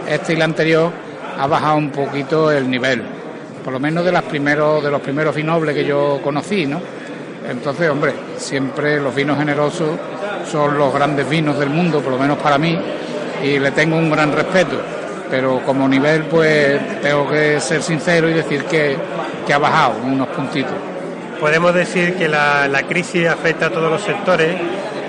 [0.09, 0.91] este y la anterior,
[1.39, 3.03] ha bajado un poquito el nivel,
[3.65, 6.81] por lo menos de, las primeros, de los primeros Vinobles que yo conocí, ¿no?
[7.49, 9.91] Entonces, hombre, siempre los vinos generosos
[10.51, 12.79] son los grandes vinos del mundo, por lo menos para mí,
[13.43, 14.81] y le tengo un gran respeto.
[15.31, 18.97] Pero como nivel, pues tengo que ser sincero y decir que
[19.47, 20.75] que ha bajado unos puntitos.
[21.41, 24.57] Podemos decir que la, la crisis afecta a todos los sectores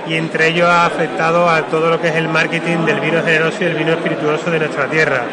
[0.07, 3.57] y entre ellos ha afectado a todo lo que es el marketing del vino generoso
[3.61, 5.23] y el vino espirituoso de nuestra tierra.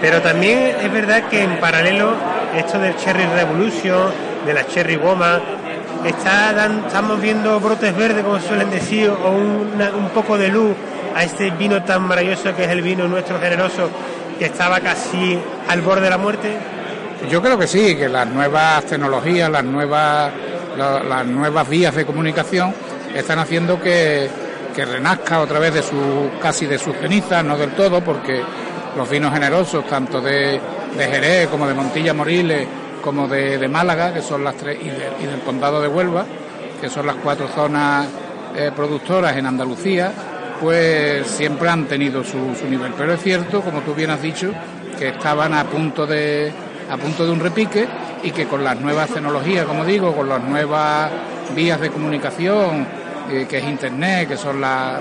[0.00, 2.12] Pero también es verdad que en paralelo
[2.56, 4.10] esto del Cherry Revolution,
[4.44, 5.40] de la Cherry Goma,
[6.04, 6.50] está
[6.86, 10.74] estamos viendo brotes verdes, como suelen decir, o un poco de luz
[11.18, 13.90] a este vino tan maravilloso que es el vino nuestro generoso,
[14.38, 16.56] que estaba casi al borde de la muerte.
[17.28, 20.30] Yo creo que sí, que las nuevas tecnologías, las nuevas,
[20.76, 22.72] las nuevas vías de comunicación
[23.12, 24.30] están haciendo que,
[24.76, 28.40] renazca otra vez de su casi de sus cenizas, no del todo, porque
[28.96, 30.60] los vinos generosos, tanto de,
[30.96, 32.64] Jerez como de Montilla Moriles,
[33.02, 34.88] como de, Málaga, que son las tres, y,
[35.26, 36.24] del condado de Huelva,
[36.80, 38.06] que son las cuatro zonas
[38.54, 40.12] eh, productoras en Andalucía,
[40.60, 42.38] pues siempre han tenido su,
[42.68, 42.92] nivel.
[42.96, 44.52] Pero es cierto, como tú bien has dicho,
[44.98, 46.52] que estaban a punto de,
[46.90, 47.86] a punto de un repique
[48.22, 51.10] y que con las nuevas tecnologías, como digo, con las nuevas
[51.54, 52.86] vías de comunicación,
[53.30, 55.00] eh, que es Internet, que son las,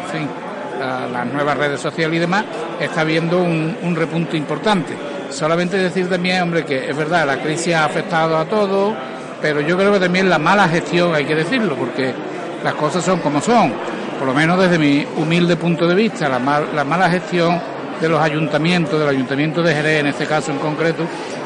[0.79, 2.45] las nuevas redes sociales y demás,
[2.79, 4.93] está habiendo un, un repunte importante.
[5.29, 8.93] Solamente decir también, hombre, que es verdad, la crisis ha afectado a todos,
[9.41, 12.13] pero yo creo que también la mala gestión, hay que decirlo, porque
[12.63, 13.73] las cosas son como son,
[14.17, 16.39] por lo menos desde mi humilde punto de vista, la,
[16.73, 17.59] la mala gestión
[17.99, 21.03] de los ayuntamientos, del ayuntamiento de Jerez en este caso en concreto,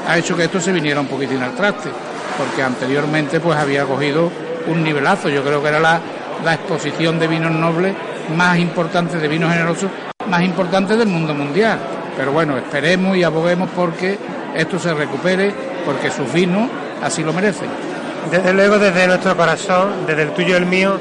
[0.07, 1.89] ha hecho que esto se viniera un poquitín al traste,
[2.37, 4.31] porque anteriormente pues había cogido
[4.67, 5.99] un nivelazo, yo creo que era la,
[6.43, 7.93] la exposición de vinos nobles
[8.35, 9.89] más importante, de vinos generosos,
[10.29, 11.79] más importante del mundo mundial.
[12.17, 14.17] Pero bueno, esperemos y aboguemos porque
[14.55, 15.53] esto se recupere,
[15.85, 16.69] porque sus vinos
[17.01, 17.69] así lo merecen.
[18.29, 20.99] Desde luego, desde nuestro corazón, desde el tuyo y el mío,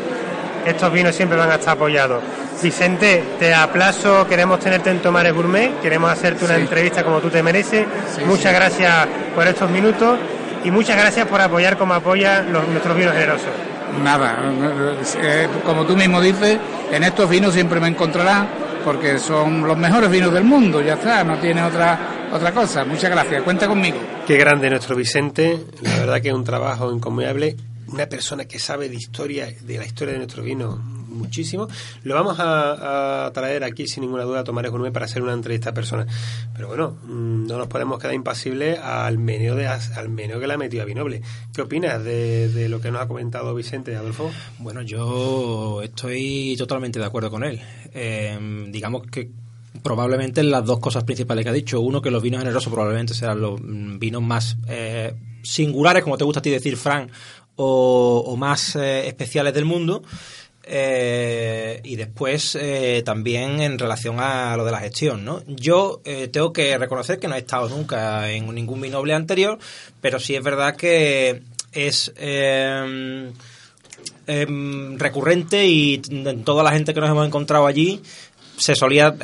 [0.66, 2.22] estos vinos siempre van a estar apoyados.
[2.62, 7.42] Vicente, te aplazo, queremos tenerte en Tomares Gourmet, queremos hacerte una entrevista como tú te
[7.42, 7.86] mereces.
[8.26, 10.18] muchas gracias por estos minutos
[10.64, 13.48] y muchas gracias por apoyar como apoya los, nuestros vinos generosos.
[14.02, 14.38] nada,
[15.22, 16.58] eh, como tú mismo dices,
[16.92, 18.46] en estos vinos siempre me encontrarás
[18.84, 21.98] porque son los mejores vinos del mundo, ya está, no tiene otra
[22.32, 22.84] otra cosa.
[22.84, 23.98] Muchas gracias, cuenta conmigo.
[24.26, 27.56] Qué grande nuestro Vicente, la verdad que es un trabajo encomiable,
[27.92, 30.76] una persona que sabe de historia, de la historia de nuestro vino
[31.10, 31.68] muchísimo.
[32.04, 35.74] Lo vamos a, traer aquí sin ninguna duda a Gourmet para hacer una entrevista a
[35.74, 36.06] personas.
[36.54, 40.58] Pero bueno, mm, no nos podemos quedar impasibles al menú de al que le ha
[40.58, 41.22] metido a Vinoble.
[41.52, 44.30] ¿Qué opinas de, lo que nos ha comentado Vicente Adolfo?
[44.58, 47.60] Bueno, yo estoy totalmente de acuerdo con él.
[47.92, 49.30] Eh, digamos que
[49.82, 51.80] probablemente las dos cosas principales que ha dicho.
[51.80, 56.24] Uno, que los vinos generosos probablemente serán los mm, vinos más eh, singulares, como te
[56.24, 57.10] gusta a ti decir, Fran,
[57.62, 60.02] o, más eh, especiales del mundo.
[60.72, 65.42] Eh, y después eh, también en relación a lo de la gestión, ¿no?
[65.46, 66.00] Yo
[66.30, 69.58] tengo que reconocer que no he estado nunca en ningún binoble anterior,
[70.00, 71.42] pero sí es verdad que
[71.72, 73.32] es em,
[74.26, 75.98] em, recurrente y
[76.44, 78.00] toda la gente que nos hemos encontrado allí
[78.60, 79.16] se solía,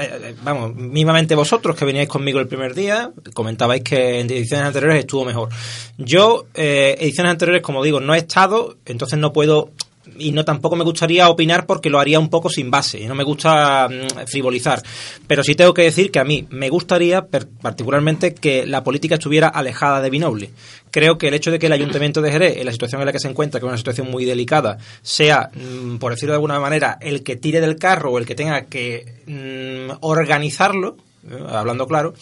[0.42, 5.26] vamos, mismamente vosotros que veníais conmigo el primer día, comentabais que en ediciones anteriores estuvo
[5.26, 5.50] mejor.
[5.98, 9.70] Yo, ediciones anteriores, como digo, no he estado, entonces no puedo
[10.18, 13.14] y no tampoco me gustaría opinar porque lo haría un poco sin base y no
[13.14, 14.82] me gusta mm, frivolizar.
[15.26, 19.48] Pero sí tengo que decir que a mí me gustaría particularmente que la política estuviera
[19.48, 20.50] alejada de Binoble.
[20.90, 23.12] Creo que el hecho de que el ayuntamiento de Jerez en la situación en la
[23.12, 26.60] que se encuentra que es una situación muy delicada sea mm, por decirlo de alguna
[26.60, 30.96] manera el que tire del carro o el que tenga que mm, organizarlo
[31.28, 32.14] eh, hablando claro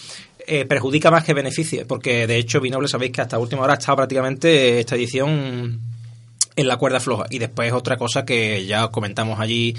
[0.47, 3.97] eh, perjudica más que beneficie, porque de hecho Binoble sabéis que hasta última hora estado
[3.97, 5.80] prácticamente esta edición
[6.57, 7.26] en la cuerda floja.
[7.30, 9.74] Y después otra cosa que ya comentamos allí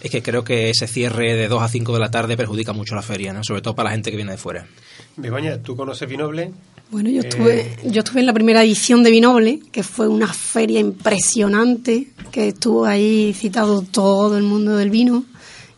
[0.00, 2.94] es que creo que ese cierre de 2 a 5 de la tarde perjudica mucho
[2.94, 3.44] la feria, ¿no?
[3.44, 4.66] sobre todo para la gente que viene de fuera.
[5.16, 6.52] Begoña, ¿tú conoces Vinoble?
[6.90, 10.32] Bueno, yo estuve, eh, yo estuve en la primera edición de Vinoble, que fue una
[10.32, 15.24] feria impresionante, que estuvo ahí citado todo el mundo del vino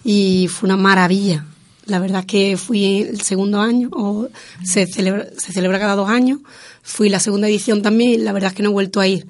[0.05, 1.47] y fue una maravilla.
[1.87, 4.29] La verdad es que fui el segundo año, o
[4.65, 6.41] se celebra, se celebra cada dos años,
[6.83, 9.27] fui la segunda edición también y la verdad es que no he vuelto a ir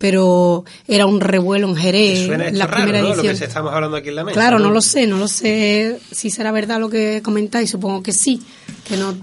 [0.00, 3.34] pero era un revuelo en Jerez la primera edición.
[3.34, 4.34] Lo que estamos hablando aquí en la mesa.
[4.34, 4.70] Claro, ¿no?
[4.70, 8.40] lo sé, no lo sé si será verdad lo que comentáis, supongo que sí,
[8.88, 9.14] que no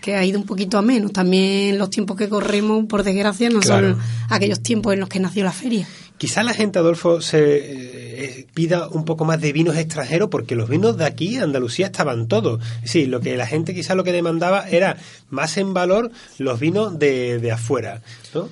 [0.00, 1.12] que ha ido un poquito a menos.
[1.12, 3.96] También los tiempos que corremos, por desgracia, no son
[4.28, 5.86] aquellos tiempos en los que nació la feria.
[6.16, 10.68] Quizás la gente, Adolfo, se eh, pida un poco más de vinos extranjeros porque los
[10.68, 12.60] vinos de aquí, Andalucía, estaban todos.
[12.82, 14.96] Sí, lo que la gente quizás lo que demandaba era
[15.30, 18.02] más en valor los vinos de, de afuera,
[18.34, 18.48] ¿no?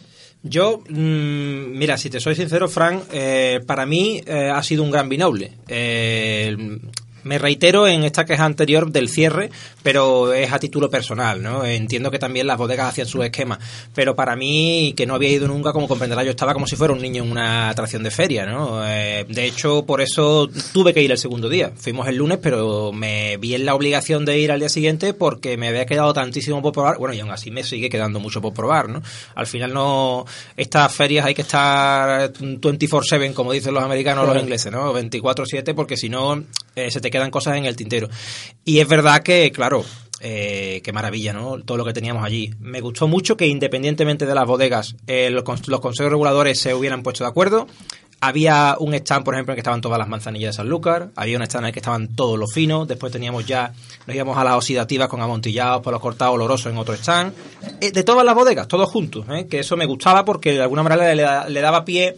[0.49, 4.91] Yo, mm, mira, si te soy sincero, Frank, eh, para mí eh, ha sido un
[4.91, 5.53] gran binoble.
[5.69, 6.57] Eh,
[7.27, 9.51] me reitero en esta queja anterior del cierre,
[9.83, 11.65] pero es a título personal, ¿no?
[11.65, 13.59] Entiendo que también las bodegas hacían su esquema,
[13.95, 16.95] pero para mí, que no había ido nunca, como comprenderá, yo estaba como si fuera
[16.95, 18.81] un niño en una atracción de feria, ¿no?
[18.87, 21.73] Eh, de hecho, por eso tuve que ir el segundo día.
[21.77, 25.57] Fuimos el lunes, pero me vi en la obligación de ir al día siguiente porque
[25.57, 28.55] me había quedado tantísimo por probar, bueno, y aún así me sigue quedando mucho por
[28.55, 29.03] probar, ¿no?
[29.35, 30.25] Al final no,
[30.57, 34.93] estas ferias hay que estar 24/7, como dicen los americanos o los ingleses, ¿no?
[34.93, 36.45] 24/7, porque si no,
[36.77, 38.09] eh, se te quedan cosas en el tintero.
[38.65, 39.85] Y es verdad que, claro,
[40.21, 41.59] eh, qué maravilla, ¿no?
[41.63, 42.55] Todo lo que teníamos allí.
[42.61, 47.25] Me gustó mucho que independientemente de las bodegas, eh, los, consejos reguladores se hubieran puesto
[47.25, 47.67] de acuerdo.
[48.21, 51.11] Había un stand, por ejemplo, en el que estaban todas las manzanillas de Sanlúcar.
[51.17, 52.89] Había un stand en el que estaban todos los finos.
[52.89, 53.73] Después teníamos ya,
[54.07, 57.35] nos íbamos a las oxidativas con amontillados, por los cortados olorosos en otro stand.
[57.81, 59.27] Eh, de todas las bodegas, todos juntos.
[59.51, 62.17] Que eso me gustaba porque de alguna manera le, le daba pie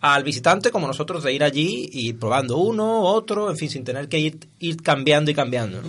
[0.00, 4.08] al visitante como nosotros de ir allí y probando uno, otro, en fin, sin tener
[4.08, 5.82] que ir, ir cambiando y cambiando.
[5.82, 5.88] ¿no?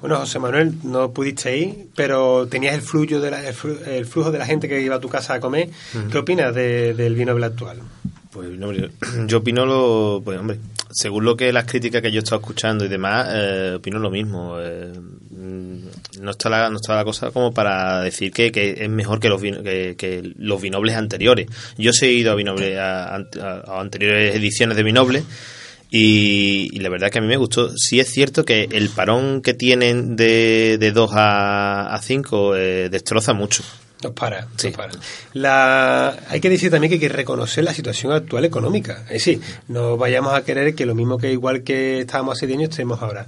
[0.00, 4.38] Bueno, José Manuel, no pudiste ir, pero tenías el flujo de la, el, flujo de
[4.38, 5.68] la gente que iba a tu casa a comer.
[6.10, 7.80] ¿Qué opinas del vino actual?
[8.30, 8.48] Pues
[9.26, 10.58] yo opino lo, pues hombre,
[10.90, 14.10] según lo que las críticas que yo he estado escuchando y demás, eh, opino lo
[14.10, 14.56] mismo.
[14.58, 14.92] Eh,
[16.20, 19.40] no está la, no está la cosa como para decir que, es mejor que los
[19.40, 21.48] que, los vinobles anteriores.
[21.76, 23.26] Yo he ido a, vinoble, a,
[23.66, 25.22] anteriores ediciones de vinoble
[25.90, 27.70] y, la verdad que a mí me gustó.
[27.76, 33.32] Sí es cierto que el parón que tienen de, de 2 a 5 eh, destroza
[33.32, 33.64] mucho.
[34.02, 34.70] Nos para, sí.
[34.70, 34.92] para.
[35.34, 39.02] La, hay que decir también que hay que reconocer la situación actual económica.
[39.04, 42.58] Es decir, no vayamos a querer que lo mismo que igual que estábamos hace 10
[42.58, 43.26] años estemos ahora.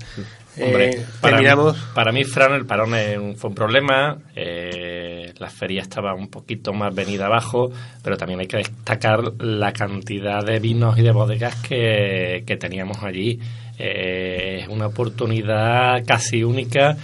[0.60, 1.46] Hombre, eh, para, mí,
[1.94, 2.90] para mí, Fran, el parón
[3.36, 4.18] fue un problema.
[4.36, 7.70] Eh, la feria estaba un poquito más venida abajo,
[8.02, 13.40] pero también hay que destacar la cantidad de vinos y de bodegas que, teníamos allí.
[13.78, 16.98] Eh, es una oportunidad casi única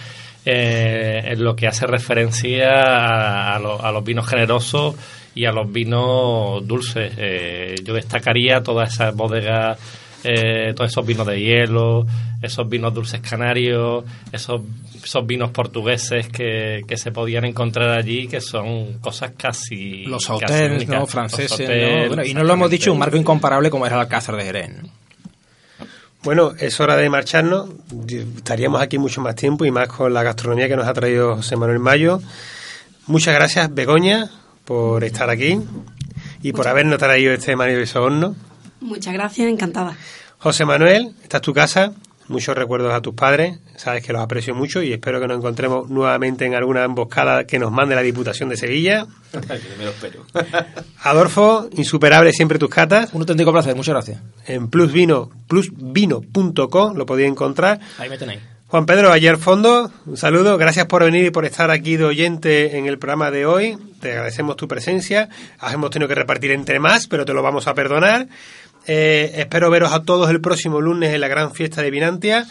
[0.51, 4.97] eh, en lo que hace referencia a, los vinos generosos
[5.35, 7.13] y a los vinos dulces.
[7.19, 9.79] Eh, yo destacaría todas esas bodegas,
[10.25, 12.07] eh, todos esos vinos de hielo,
[12.41, 14.63] esos vinos dulces canarios, esos,
[15.05, 20.07] esos vinos portugueses que, que se podían encontrar allí, que son cosas casi...
[20.07, 21.05] Los hoteles, ¿no?
[21.05, 21.69] Franceses,
[22.11, 22.25] ¿no?
[22.25, 24.71] y no lo hemos dicho, un marco incomparable como era el Alcázar de Jerez,
[26.23, 27.71] Bueno, es hora de marcharnos.
[28.37, 31.57] Estaríamos aquí mucho más tiempo y más con la gastronomía que nos ha traído José
[31.57, 32.21] Manuel Mayo.
[33.07, 34.31] Muchas gracias, Begoña,
[34.65, 35.61] por estar aquí
[36.43, 38.37] y por habernos traído este maravilloso horno.
[38.81, 39.97] Muchas gracias, encantada.
[40.39, 41.93] José Manuel, esta es tu casa.
[42.29, 45.89] Muchos recuerdos a tus padres, sabes que los aprecio mucho y espero que nos encontremos
[45.89, 49.07] nuevamente en alguna emboscada que nos mande la Diputación de Sevilla.
[49.79, 50.27] Me lo espero.
[51.03, 53.15] Adolfo, insuperable siempre tus catas.
[53.15, 54.21] Un auténtico placer, muchas gracias.
[54.47, 57.81] En plusvino, plusvino.com lo podéis encontrar.
[57.99, 58.41] Ahí me tenéis.
[58.71, 62.77] Juan Pedro Ayer Fondo, un saludo, gracias por venir y por estar aquí de oyente
[62.77, 63.79] en el programa de hoy.
[63.99, 65.31] Te agradecemos tu presencia.
[65.73, 68.29] Hemos tenido que repartir entre más, pero te lo vamos a perdonar.
[68.89, 72.47] Eh, espero veros a todos el próximo lunes en la gran fiesta de Vinantia.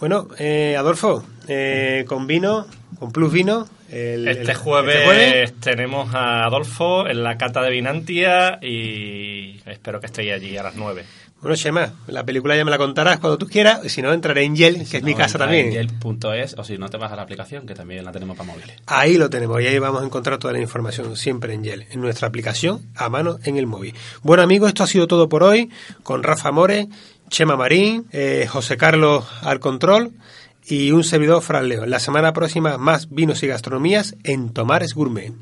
[0.00, 2.66] Bueno, eh, Adolfo, eh, con vino,
[2.98, 3.68] con Plus Vino.
[3.88, 5.54] El, este, jueves este jueves.
[5.60, 10.74] tenemos a Adolfo en la cata de Vinantia y espero que estéis allí a las
[10.74, 11.04] 9.
[11.46, 14.42] Bueno, Chema, la película ya me la contarás cuando tú quieras, y si no, entraré
[14.42, 15.66] en Yel, que es mi casa también.
[15.66, 18.50] en Yelp.es o si no te vas a la aplicación, que también la tenemos para
[18.50, 18.74] móviles.
[18.86, 22.00] Ahí lo tenemos y ahí vamos a encontrar toda la información siempre en Yel, en
[22.00, 23.94] nuestra aplicación a mano en el móvil.
[24.24, 25.70] Bueno amigos, esto ha sido todo por hoy
[26.02, 26.88] con Rafa More,
[27.28, 30.14] Chema Marín, eh, José Carlos al control
[30.66, 31.88] y un servidor Fran León.
[31.88, 35.32] La semana próxima más vinos y gastronomías en Tomares Gourmet.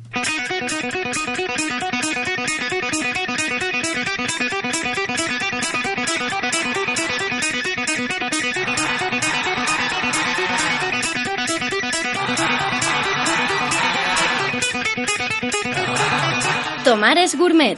[16.95, 17.76] Tomares Gourmet.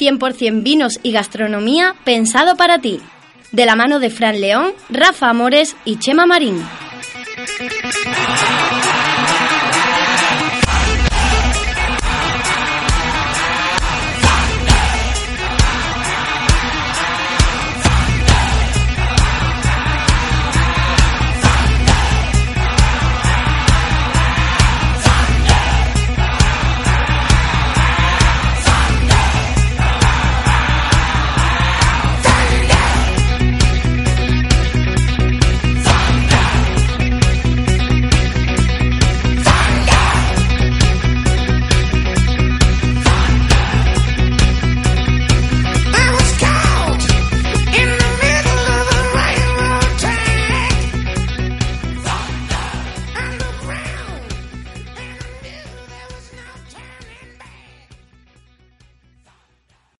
[0.00, 2.98] 100% vinos y gastronomía pensado para ti.
[3.52, 6.60] De la mano de Fran León, Rafa Amores y Chema Marín.